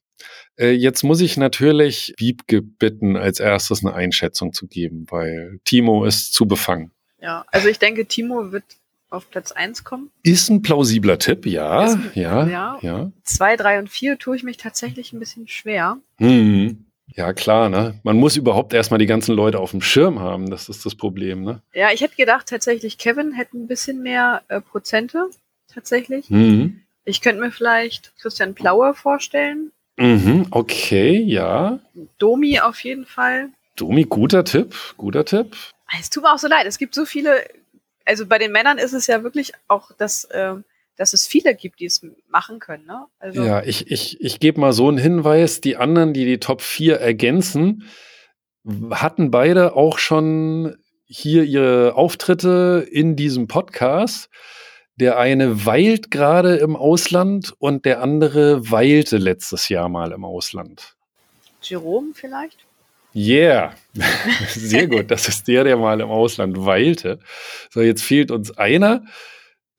[0.58, 6.06] Äh, jetzt muss ich natürlich Wiebke bitten, als erstes eine Einschätzung zu geben, weil Timo
[6.06, 6.92] ist zu befangen.
[7.22, 8.66] Ja, also ich denke, Timo wird
[9.14, 10.12] auf Platz 1 kommen.
[10.24, 11.80] Ist ein plausibler Tipp, ja.
[11.80, 12.78] Ein, ja, ja.
[12.82, 13.12] ja.
[13.24, 15.98] Zwei, drei und vier tue ich mich tatsächlich ein bisschen schwer.
[16.18, 16.86] Hm.
[17.16, 18.00] Ja, klar, ne?
[18.04, 21.44] Man muss überhaupt erstmal die ganzen Leute auf dem Schirm haben, das ist das Problem,
[21.44, 21.62] ne?
[21.74, 25.30] Ja, ich hätte gedacht, tatsächlich, Kevin hätte ein bisschen mehr äh, Prozente,
[25.72, 26.30] tatsächlich.
[26.30, 26.82] Mhm.
[27.06, 29.72] Ich könnte mir vielleicht Christian Plauer vorstellen.
[29.98, 31.80] Mhm, okay, ja.
[32.18, 33.50] Domi auf jeden Fall.
[33.76, 35.56] Domi, guter Tipp, guter Tipp.
[36.00, 37.44] Es tut mir auch so leid, es gibt so viele
[38.06, 40.56] also bei den Männern ist es ja wirklich auch, dass, äh,
[40.98, 42.86] dass es viele gibt, die es machen können.
[42.86, 43.06] Ne?
[43.20, 45.62] Also ja, ich, ich, ich gebe mal so einen Hinweis.
[45.62, 47.84] Die anderen, die die Top 4 ergänzen,
[48.92, 54.30] hatten beide auch schon hier ihre Auftritte in diesem Podcast.
[54.96, 60.96] Der eine weilt gerade im Ausland und der andere weilte letztes Jahr mal im Ausland.
[61.62, 62.66] Jerome vielleicht?
[63.16, 63.74] Yeah,
[64.48, 65.12] sehr gut.
[65.12, 67.20] Das ist der, der mal im Ausland weilte.
[67.70, 69.04] So, jetzt fehlt uns einer.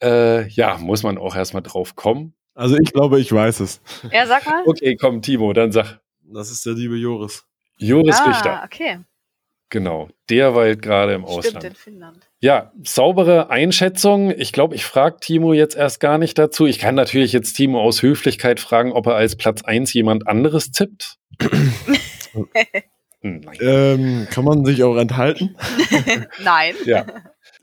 [0.03, 2.35] Äh, ja, muss man auch erstmal drauf kommen.
[2.55, 3.81] Also ich glaube, ich weiß es.
[4.13, 4.63] Ja, sag mal.
[4.67, 6.01] Okay, komm, Timo, dann sag.
[6.23, 7.45] Das ist der liebe Joris.
[7.79, 8.63] Joris ah, Richter.
[8.65, 8.99] okay.
[9.71, 11.65] Genau, der weilt gerade im Stimmt, Ausland.
[11.65, 12.31] in Finnland.
[12.39, 14.31] Ja, saubere Einschätzung.
[14.31, 16.67] Ich glaube, ich frage Timo jetzt erst gar nicht dazu.
[16.67, 20.71] Ich kann natürlich jetzt Timo aus Höflichkeit fragen, ob er als Platz 1 jemand anderes
[20.71, 21.17] tippt.
[23.25, 23.41] Hm.
[23.59, 25.57] Ähm, kann man sich auch enthalten?
[26.45, 26.75] Nein.
[26.85, 27.07] Ja.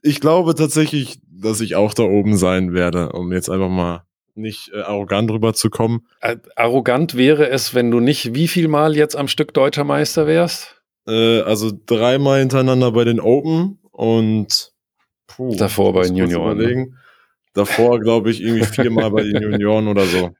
[0.02, 4.04] Ich glaube tatsächlich, dass ich auch da oben sein werde, um jetzt einfach mal
[4.34, 6.08] nicht äh, arrogant rüberzukommen.
[6.20, 10.26] Äh, Arrogant wäre es, wenn du nicht wie viel Mal jetzt am Stück deutscher Meister
[10.26, 10.82] wärst?
[11.08, 14.72] Äh, also dreimal hintereinander bei den Open und
[15.28, 16.88] puh, Davor bei den Junioren, ne?
[17.54, 20.32] Davor, glaube ich, irgendwie viermal bei den Junioren oder so.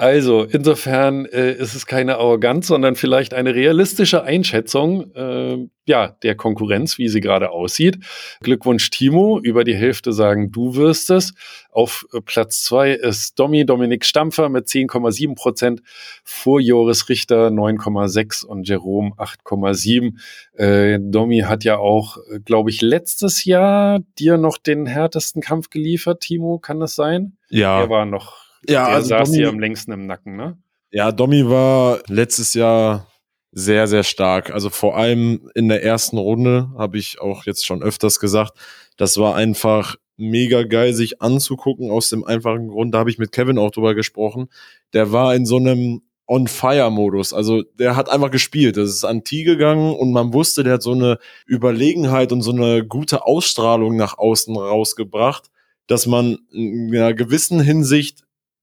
[0.00, 6.36] Also, insofern äh, ist es keine Arroganz, sondern vielleicht eine realistische Einschätzung äh, ja, der
[6.36, 7.98] Konkurrenz, wie sie gerade aussieht.
[8.40, 9.38] Glückwunsch, Timo.
[9.38, 11.34] Über die Hälfte sagen, du wirst es.
[11.70, 15.82] Auf äh, Platz zwei ist Domi, Dominik Stampfer mit 10,7 Prozent,
[16.24, 20.14] vor Joris Richter 9,6 und Jerome 8,7.
[20.54, 26.22] Äh, Domi hat ja auch, glaube ich, letztes Jahr dir noch den härtesten Kampf geliefert,
[26.22, 27.36] Timo, kann das sein?
[27.50, 30.58] Ja, Der war noch, ja der also saß Domi, dir am längsten im Nacken, ne?
[30.90, 33.06] ja, Domi war letztes Jahr
[33.52, 34.50] sehr, sehr stark.
[34.50, 38.52] Also vor allem in der ersten Runde habe ich auch jetzt schon öfters gesagt,
[38.96, 43.32] das war einfach mega geil, sich anzugucken, aus dem einfachen Grund, da habe ich mit
[43.32, 44.48] Kevin auch drüber gesprochen.
[44.92, 47.32] Der war in so einem On-Fire-Modus.
[47.32, 48.76] Also der hat einfach gespielt.
[48.76, 52.52] Das ist an Tee gegangen und man wusste, der hat so eine Überlegenheit und so
[52.52, 55.50] eine gute Ausstrahlung nach außen rausgebracht,
[55.86, 58.22] dass man in einer gewissen Hinsicht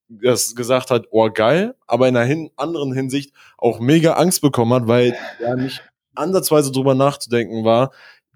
[0.10, 4.74] das gesagt hat, oh geil, aber in einer hin anderen Hinsicht auch mega Angst bekommen
[4.74, 5.82] hat, weil er nicht
[6.16, 7.92] ansatzweise drüber nachzudenken war,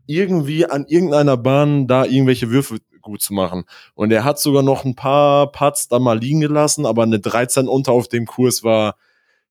[0.05, 3.63] irgendwie an irgendeiner Bahn da irgendwelche Würfe gut zu machen.
[3.95, 7.67] Und er hat sogar noch ein paar Putts da mal liegen gelassen, aber eine 13
[7.67, 8.95] unter auf dem Kurs war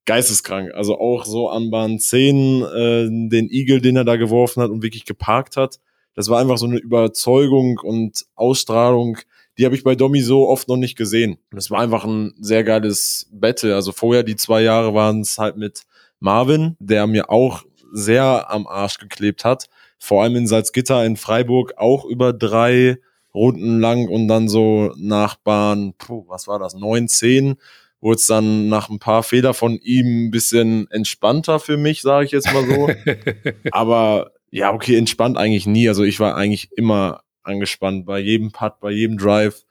[0.06, 0.72] geisteskrank.
[0.74, 4.82] Also auch so an Bahn 10 äh, den Eagle, den er da geworfen hat und
[4.82, 5.80] wirklich geparkt hat.
[6.14, 9.18] Das war einfach so eine Überzeugung und Ausstrahlung,
[9.60, 11.36] die habe ich bei Domi so oft noch nicht gesehen.
[11.50, 13.74] Das war einfach ein sehr geiles Battle.
[13.74, 15.82] Also vorher die zwei Jahre waren es halt mit
[16.18, 19.68] Marvin, der mir auch sehr am Arsch geklebt hat.
[19.98, 22.96] Vor allem in Salzgitter in Freiburg auch über drei
[23.34, 27.56] Runden lang und dann so nach Bahn, puh, was war das, neun, zehn,
[28.00, 32.24] wurde es dann nach ein paar Fehler von ihm ein bisschen entspannter für mich, sage
[32.24, 32.88] ich jetzt mal so.
[33.72, 35.86] Aber ja, okay, entspannt eigentlich nie.
[35.86, 39.64] Also ich war eigentlich immer angespannt bei jedem Putt, bei jedem Drive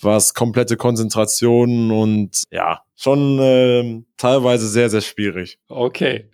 [0.00, 5.58] war es komplette Konzentration und ja, schon ähm, teilweise sehr, sehr schwierig.
[5.68, 6.30] Okay.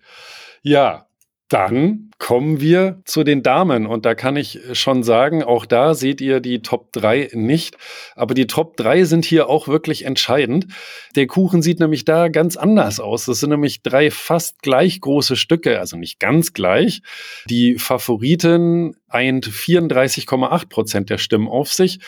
[0.62, 1.06] Ja,
[1.52, 3.84] dann kommen wir zu den Damen.
[3.86, 7.76] Und da kann ich schon sagen, auch da seht ihr die Top 3 nicht.
[8.14, 10.68] Aber die Top 3 sind hier auch wirklich entscheidend.
[11.14, 13.26] Der Kuchen sieht nämlich da ganz anders aus.
[13.26, 17.02] Das sind nämlich drei fast gleich große Stücke, also nicht ganz gleich.
[17.50, 21.98] Die Favoriten eint 34,8 Prozent der Stimmen auf sich.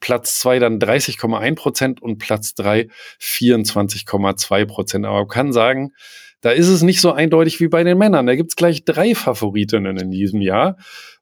[0.00, 2.88] Platz zwei dann 30,1 Prozent und Platz drei
[3.20, 5.06] 24,2 Prozent.
[5.06, 5.92] Aber man kann sagen,
[6.40, 8.26] da ist es nicht so eindeutig wie bei den Männern.
[8.26, 10.76] Da gibt's gleich drei Favoritinnen in diesem Jahr.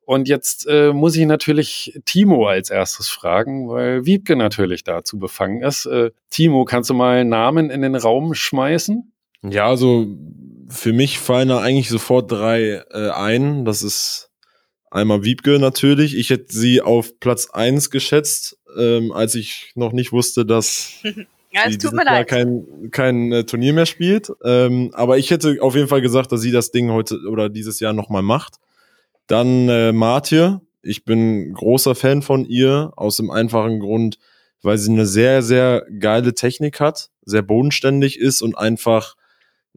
[0.08, 5.62] Und jetzt äh, muss ich natürlich Timo als erstes fragen, weil Wiebke natürlich dazu befangen
[5.62, 5.84] ist.
[5.86, 9.12] Äh, Timo, kannst du mal Namen in den Raum schmeißen?
[9.42, 10.06] Ja, also
[10.70, 13.64] für mich fallen da eigentlich sofort drei äh, ein.
[13.64, 14.30] Das ist
[14.90, 16.16] einmal Wiebke natürlich.
[16.16, 21.02] Ich hätte sie auf Platz eins geschätzt, ähm, als ich noch nicht wusste, dass
[21.51, 22.28] Ja, es tut mir leid.
[22.28, 24.30] kein, kein äh, Turnier mehr spielt.
[24.44, 27.80] Ähm, aber ich hätte auf jeden Fall gesagt, dass sie das Ding heute oder dieses
[27.80, 28.57] Jahr nochmal macht.
[29.26, 30.61] Dann äh, Martje.
[30.82, 34.18] Ich bin großer Fan von ihr, aus dem einfachen Grund,
[34.62, 39.16] weil sie eine sehr, sehr geile Technik hat, sehr bodenständig ist und einfach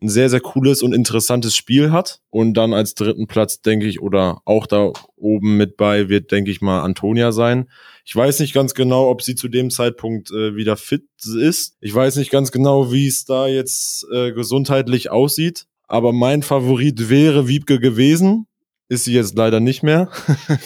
[0.02, 2.22] ein sehr, sehr cooles und interessantes Spiel hat.
[2.30, 6.50] Und dann als dritten Platz, denke ich, oder auch da oben mit bei wird, denke
[6.50, 7.70] ich mal, Antonia sein.
[8.04, 11.78] Ich weiß nicht ganz genau, ob sie zu dem Zeitpunkt äh, wieder fit ist.
[11.82, 15.68] Ich weiß nicht ganz genau, wie es da jetzt äh, gesundheitlich aussieht.
[15.88, 18.48] Aber mein Favorit wäre Wiebke gewesen.
[18.90, 20.10] Ist sie jetzt leider nicht mehr.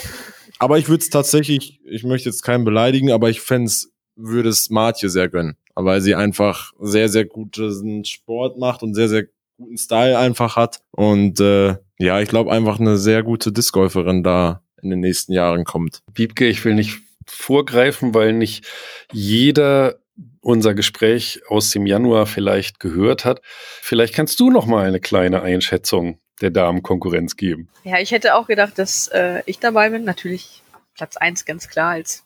[0.60, 4.50] aber ich würde es tatsächlich, ich möchte jetzt keinen beleidigen, aber ich fände es, würde
[4.50, 5.58] es Martje sehr gönnen.
[5.76, 10.82] Weil sie einfach sehr, sehr guten Sport macht und sehr, sehr guten Style einfach hat.
[10.92, 15.66] Und äh, ja, ich glaube einfach eine sehr gute Discgolferin da in den nächsten Jahren
[15.66, 16.00] kommt.
[16.14, 18.66] Wiebke, ich will nicht vorgreifen, weil nicht
[19.12, 19.96] jeder
[20.42, 23.42] unser Gespräch aus dem Januar vielleicht gehört hat.
[23.44, 27.70] Vielleicht kannst du noch mal eine kleine Einschätzung der Damenkonkurrenz geben.
[27.84, 30.04] Ja, ich hätte auch gedacht, dass äh, ich dabei bin.
[30.04, 30.62] Natürlich
[30.94, 32.25] Platz eins ganz klar als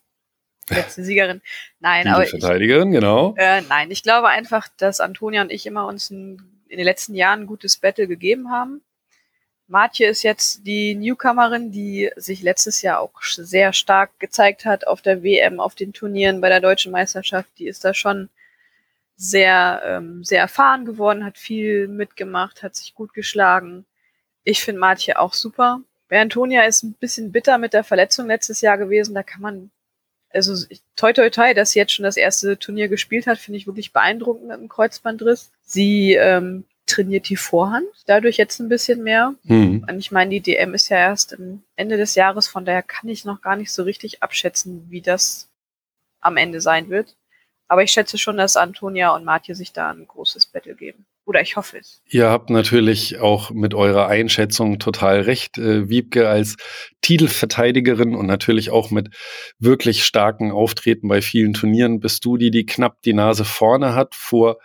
[0.75, 1.41] letzte Siegerin.
[1.79, 3.35] Nein, Diese aber ich, Verteidigerin, genau.
[3.37, 7.15] äh, nein, ich glaube einfach, dass Antonia und ich immer uns ein, in den letzten
[7.15, 8.81] Jahren ein gutes Battle gegeben haben.
[9.67, 15.01] Martje ist jetzt die Newcomerin, die sich letztes Jahr auch sehr stark gezeigt hat auf
[15.03, 17.49] der WM, auf den Turnieren bei der deutschen Meisterschaft.
[17.59, 18.29] Die ist da schon
[19.15, 23.85] sehr, ähm, sehr erfahren geworden, hat viel mitgemacht, hat sich gut geschlagen.
[24.43, 25.81] Ich finde Martje auch super.
[26.07, 29.13] Bei Antonia ist ein bisschen bitter mit der Verletzung letztes Jahr gewesen.
[29.13, 29.71] Da kann man,
[30.31, 30.65] also
[30.95, 33.93] toi toi toi, dass sie jetzt schon das erste Turnier gespielt hat, finde ich wirklich
[33.93, 35.51] beeindruckend mit dem Kreuzbandriss.
[35.61, 39.35] Sie ähm, trainiert die Vorhand, dadurch jetzt ein bisschen mehr.
[39.45, 39.85] Hm.
[39.87, 43.09] Und ich meine, die DM ist ja erst am Ende des Jahres, von daher kann
[43.09, 45.49] ich noch gar nicht so richtig abschätzen, wie das
[46.19, 47.15] am Ende sein wird.
[47.67, 51.05] Aber ich schätze schon, dass Antonia und Martje sich da ein großes Battle geben.
[51.29, 52.01] Oder ich hoffe es.
[52.09, 55.59] Ihr habt natürlich auch mit eurer Einschätzung total recht.
[55.59, 56.55] Äh, Wiebke als
[57.01, 59.09] Titelverteidigerin und natürlich auch mit
[59.59, 64.15] wirklich starken Auftreten bei vielen Turnieren bist du die, die knapp die Nase vorne hat
[64.15, 64.57] vor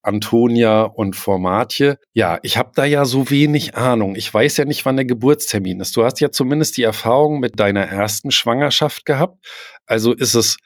[0.00, 1.98] Antonia und vor Martje.
[2.14, 4.16] Ja, ich habe da ja so wenig Ahnung.
[4.16, 5.94] Ich weiß ja nicht, wann der Geburtstermin ist.
[5.98, 9.44] Du hast ja zumindest die Erfahrung mit deiner ersten Schwangerschaft gehabt.
[9.84, 10.56] Also ist es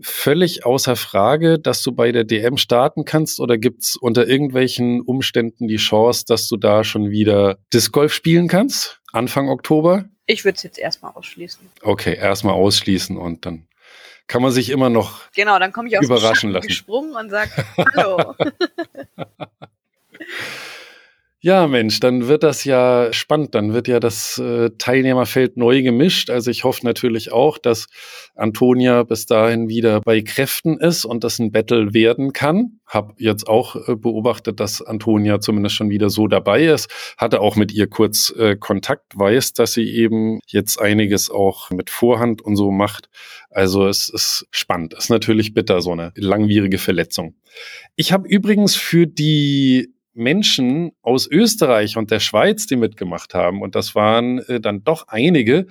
[0.00, 5.68] völlig außer Frage, dass du bei der DM starten kannst oder gibt's unter irgendwelchen Umständen
[5.68, 9.00] die Chance, dass du da schon wieder Disc Golf spielen kannst?
[9.12, 10.04] Anfang Oktober?
[10.26, 11.68] Ich würde es jetzt erstmal ausschließen.
[11.82, 13.66] Okay, erstmal ausschließen und dann
[14.26, 16.68] kann man sich immer noch Genau, dann komme ich aus Überraschen lassen.
[16.68, 17.50] gesprungen und sage
[17.96, 18.34] Hallo.
[21.42, 23.54] Ja, Mensch, dann wird das ja spannend.
[23.54, 26.28] Dann wird ja das äh, Teilnehmerfeld neu gemischt.
[26.28, 27.86] Also ich hoffe natürlich auch, dass
[28.34, 32.80] Antonia bis dahin wieder bei Kräften ist und das ein Battle werden kann.
[32.84, 36.90] Hab jetzt auch äh, beobachtet, dass Antonia zumindest schon wieder so dabei ist.
[37.16, 41.88] Hatte auch mit ihr kurz äh, Kontakt, weiß, dass sie eben jetzt einiges auch mit
[41.88, 43.08] Vorhand und so macht.
[43.48, 44.92] Also es ist spannend.
[44.92, 47.36] Ist natürlich bitter, so eine langwierige Verletzung.
[47.96, 53.74] Ich habe übrigens für die Menschen aus Österreich und der Schweiz, die mitgemacht haben, und
[53.74, 55.66] das waren äh, dann doch einige,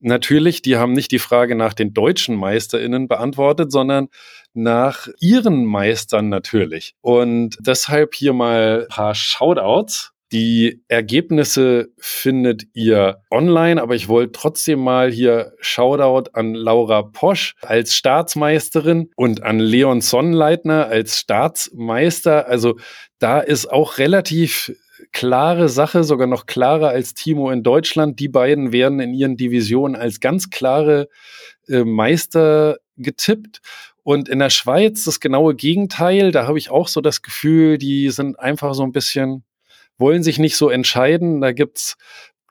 [0.00, 4.08] natürlich, die haben nicht die Frage nach den deutschen MeisterInnen beantwortet, sondern
[4.54, 6.94] nach ihren Meistern natürlich.
[7.00, 10.11] Und deshalb hier mal ein paar Shoutouts.
[10.32, 17.54] Die Ergebnisse findet ihr online, aber ich wollte trotzdem mal hier Shoutout an Laura Posch
[17.60, 22.48] als Staatsmeisterin und an Leon Sonnleitner als Staatsmeister.
[22.48, 22.78] Also
[23.18, 24.72] da ist auch relativ
[25.12, 28.18] klare Sache, sogar noch klarer als Timo in Deutschland.
[28.18, 31.08] Die beiden werden in ihren Divisionen als ganz klare
[31.68, 33.60] äh, Meister getippt.
[34.02, 36.32] Und in der Schweiz das genaue Gegenteil.
[36.32, 39.44] Da habe ich auch so das Gefühl, die sind einfach so ein bisschen,
[40.02, 41.40] wollen sich nicht so entscheiden.
[41.40, 41.96] Da gibt's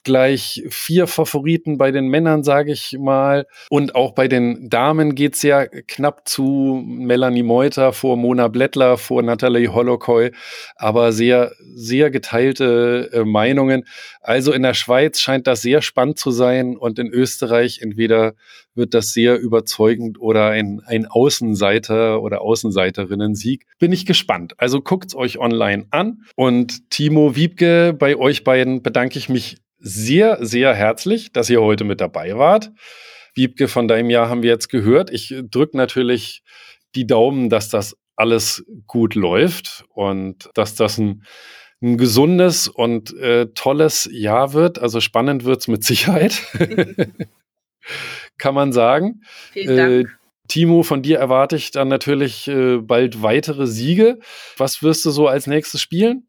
[0.03, 3.45] gleich vier Favoriten bei den Männern, sage ich mal.
[3.69, 9.21] Und auch bei den Damen geht's ja knapp zu Melanie Meuter vor Mona Blättler, vor
[9.21, 10.31] Natalie Holocoy,
[10.75, 13.85] aber sehr, sehr geteilte äh, Meinungen.
[14.21, 18.33] Also in der Schweiz scheint das sehr spannend zu sein und in Österreich entweder
[18.75, 23.65] wird das sehr überzeugend oder ein, ein Außenseiter oder Außenseiterinnen-Sieg.
[23.79, 24.53] Bin ich gespannt.
[24.57, 26.23] Also guckt's euch online an.
[26.35, 31.83] Und Timo Wiebke, bei euch beiden bedanke ich mich sehr, sehr herzlich, dass ihr heute
[31.83, 32.71] mit dabei wart.
[33.33, 35.09] Wiebke, von deinem Jahr haben wir jetzt gehört.
[35.09, 36.43] Ich drücke natürlich
[36.95, 41.23] die Daumen, dass das alles gut läuft und dass das ein,
[41.81, 44.79] ein gesundes und äh, tolles Jahr wird.
[44.79, 46.39] Also spannend wird's mit Sicherheit,
[48.37, 49.21] kann man sagen.
[49.51, 50.17] Vielen Äh, Dank.
[50.47, 54.19] Timo, von dir erwarte ich dann natürlich äh, bald weitere Siege.
[54.57, 56.27] Was wirst du so als nächstes spielen?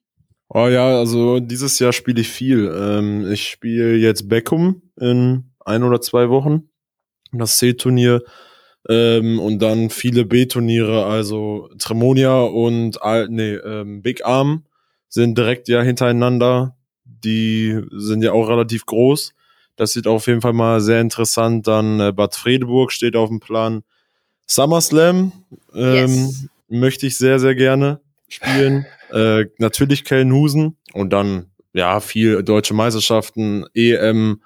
[0.55, 2.71] Oh ja, also dieses Jahr spiele ich viel.
[2.77, 6.69] Ähm, ich spiele jetzt Beckum in ein oder zwei Wochen.
[7.33, 8.23] Das C-Turnier.
[8.87, 14.65] Ähm, und dann viele B-Turniere, also Tremonia und Al nee, ähm, Big Arm
[15.09, 16.77] sind direkt ja hintereinander.
[17.05, 19.33] Die sind ja auch relativ groß.
[19.77, 21.67] Das sieht auf jeden Fall mal sehr interessant.
[21.67, 23.85] Dann äh, Bad Fredeburg steht auf dem Plan.
[24.47, 25.33] SummerSlam
[25.75, 26.49] ähm, Yes.
[26.69, 28.85] möchte ich sehr, sehr gerne spielen.
[29.13, 34.43] äh, natürlich Kellenhusen und dann ja viel deutsche Meisterschaften, EM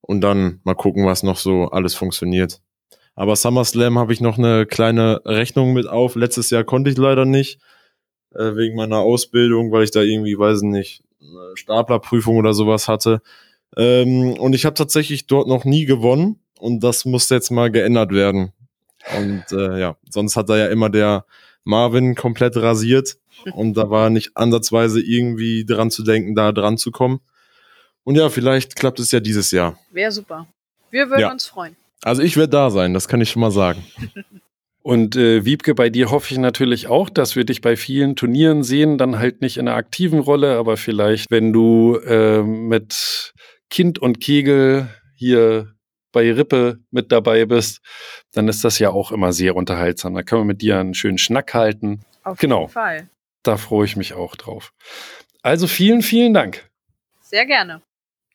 [0.00, 2.60] und dann mal gucken, was noch so alles funktioniert.
[3.14, 6.16] Aber SummerSlam habe ich noch eine kleine Rechnung mit auf.
[6.16, 7.60] Letztes Jahr konnte ich leider nicht
[8.34, 12.88] äh, wegen meiner Ausbildung, weil ich da irgendwie, weiß ich nicht, eine Staplerprüfung oder sowas
[12.88, 13.22] hatte.
[13.76, 18.12] Ähm, und ich habe tatsächlich dort noch nie gewonnen und das muss jetzt mal geändert
[18.12, 18.52] werden.
[19.16, 21.24] Und äh, ja, sonst hat da ja immer der
[21.64, 23.16] Marvin komplett rasiert
[23.52, 27.20] und da war nicht ansatzweise irgendwie dran zu denken, da dran zu kommen.
[28.04, 29.78] Und ja, vielleicht klappt es ja dieses Jahr.
[29.90, 30.46] Wäre super.
[30.90, 31.30] Wir würden Ja.
[31.32, 31.76] uns freuen.
[32.02, 33.84] Also ich werde da sein, das kann ich schon mal sagen.
[34.82, 38.62] Und äh, Wiebke, bei dir hoffe ich natürlich auch, dass wir dich bei vielen Turnieren
[38.62, 43.34] sehen, dann halt nicht in einer aktiven Rolle, aber vielleicht, wenn du äh, mit
[43.68, 45.72] Kind und Kegel hier
[46.12, 47.80] bei Rippe mit dabei bist,
[48.32, 50.14] dann ist das ja auch immer sehr unterhaltsam.
[50.14, 52.02] Da können wir mit dir einen schönen Schnack halten.
[52.22, 52.60] Auf Genau.
[52.60, 53.08] jeden Fall.
[53.46, 54.72] Da freue ich mich auch drauf.
[55.40, 56.68] Also vielen, vielen Dank.
[57.20, 57.80] Sehr gerne.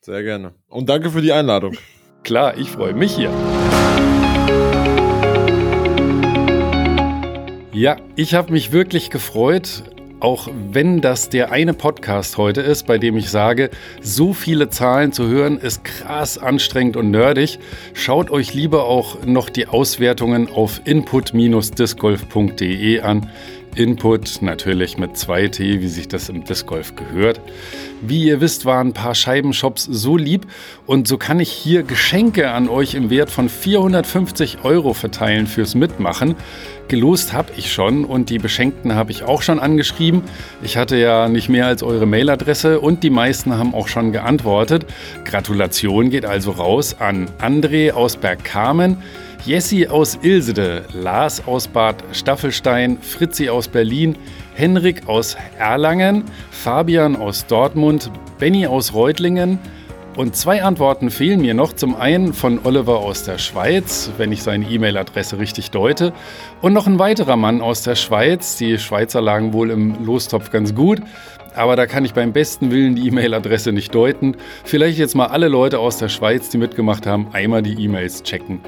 [0.00, 0.54] Sehr gerne.
[0.68, 1.76] Und danke für die Einladung.
[2.22, 3.30] Klar, ich freue mich hier.
[7.74, 9.82] Ja, ich habe mich wirklich gefreut,
[10.20, 13.68] auch wenn das der eine Podcast heute ist, bei dem ich sage,
[14.00, 17.58] so viele Zahlen zu hören ist krass anstrengend und nerdig.
[17.92, 23.30] Schaut euch lieber auch noch die Auswertungen auf input-discgolf.de an.
[23.76, 27.40] Input natürlich mit 2T, wie sich das im Disc Golf gehört.
[28.00, 30.46] Wie ihr wisst, waren ein paar Scheibenshops so lieb
[30.86, 35.74] und so kann ich hier Geschenke an euch im Wert von 450 Euro verteilen fürs
[35.74, 36.34] Mitmachen.
[36.88, 40.22] Gelost habe ich schon und die Beschenkten habe ich auch schon angeschrieben.
[40.62, 44.84] Ich hatte ja nicht mehr als eure Mailadresse und die meisten haben auch schon geantwortet.
[45.24, 48.98] Gratulation geht also raus an André aus Bergkamen,
[49.44, 54.16] Jessi aus Ilsede, Lars aus Bad Staffelstein, Fritzi aus Berlin,
[54.54, 59.58] Henrik aus Erlangen, Fabian aus Dortmund, Benny aus Reutlingen,
[60.14, 61.72] und zwei Antworten fehlen mir noch.
[61.72, 66.12] Zum einen von Oliver aus der Schweiz, wenn ich seine E-Mail-Adresse richtig deute.
[66.60, 68.56] Und noch ein weiterer Mann aus der Schweiz.
[68.58, 71.00] Die Schweizer lagen wohl im Lostopf ganz gut.
[71.54, 74.36] Aber da kann ich beim besten Willen die E-Mail-Adresse nicht deuten.
[74.64, 78.60] Vielleicht jetzt mal alle Leute aus der Schweiz, die mitgemacht haben, einmal die E-Mails checken.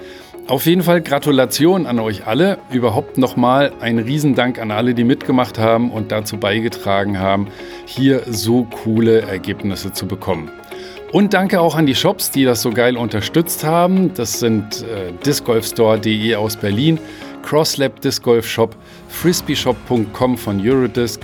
[0.46, 2.58] Auf jeden Fall Gratulation an euch alle.
[2.70, 7.48] Überhaupt nochmal ein Riesendank an alle, die mitgemacht haben und dazu beigetragen haben,
[7.86, 10.50] hier so coole Ergebnisse zu bekommen.
[11.12, 14.12] Und danke auch an die Shops, die das so geil unterstützt haben.
[14.14, 16.98] Das sind äh, discgolfstore.de aus Berlin,
[17.42, 18.76] Crosslab Disc Golf Shop,
[19.08, 21.22] frisbeeshop.com von Eurodisc,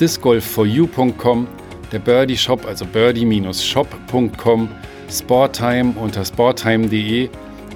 [0.00, 1.46] discgolfforyou.com,
[1.92, 4.68] der Birdie Shop, also birdie-shop.com,
[5.10, 7.28] Sporttime unter sporttime.de,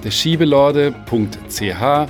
[0.05, 2.09] der Schiebelorde.ch,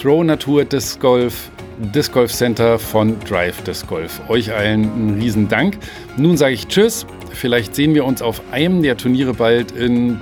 [0.00, 4.20] Throw Natur Disc Golf, Disc Golf Center von Drive Disc Golf.
[4.28, 5.78] Euch allen einen riesen Dank.
[6.16, 7.06] Nun sage ich Tschüss.
[7.32, 10.20] Vielleicht sehen wir uns auf einem der Turniere bald in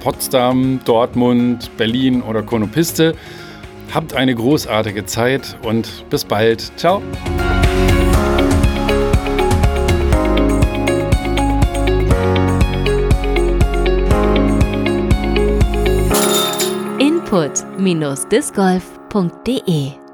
[0.00, 3.14] Potsdam, Dortmund, Berlin oder Konopiste.
[3.92, 6.72] Habt eine großartige Zeit und bis bald.
[6.76, 7.02] Ciao.
[17.36, 20.05] input-discgolf.de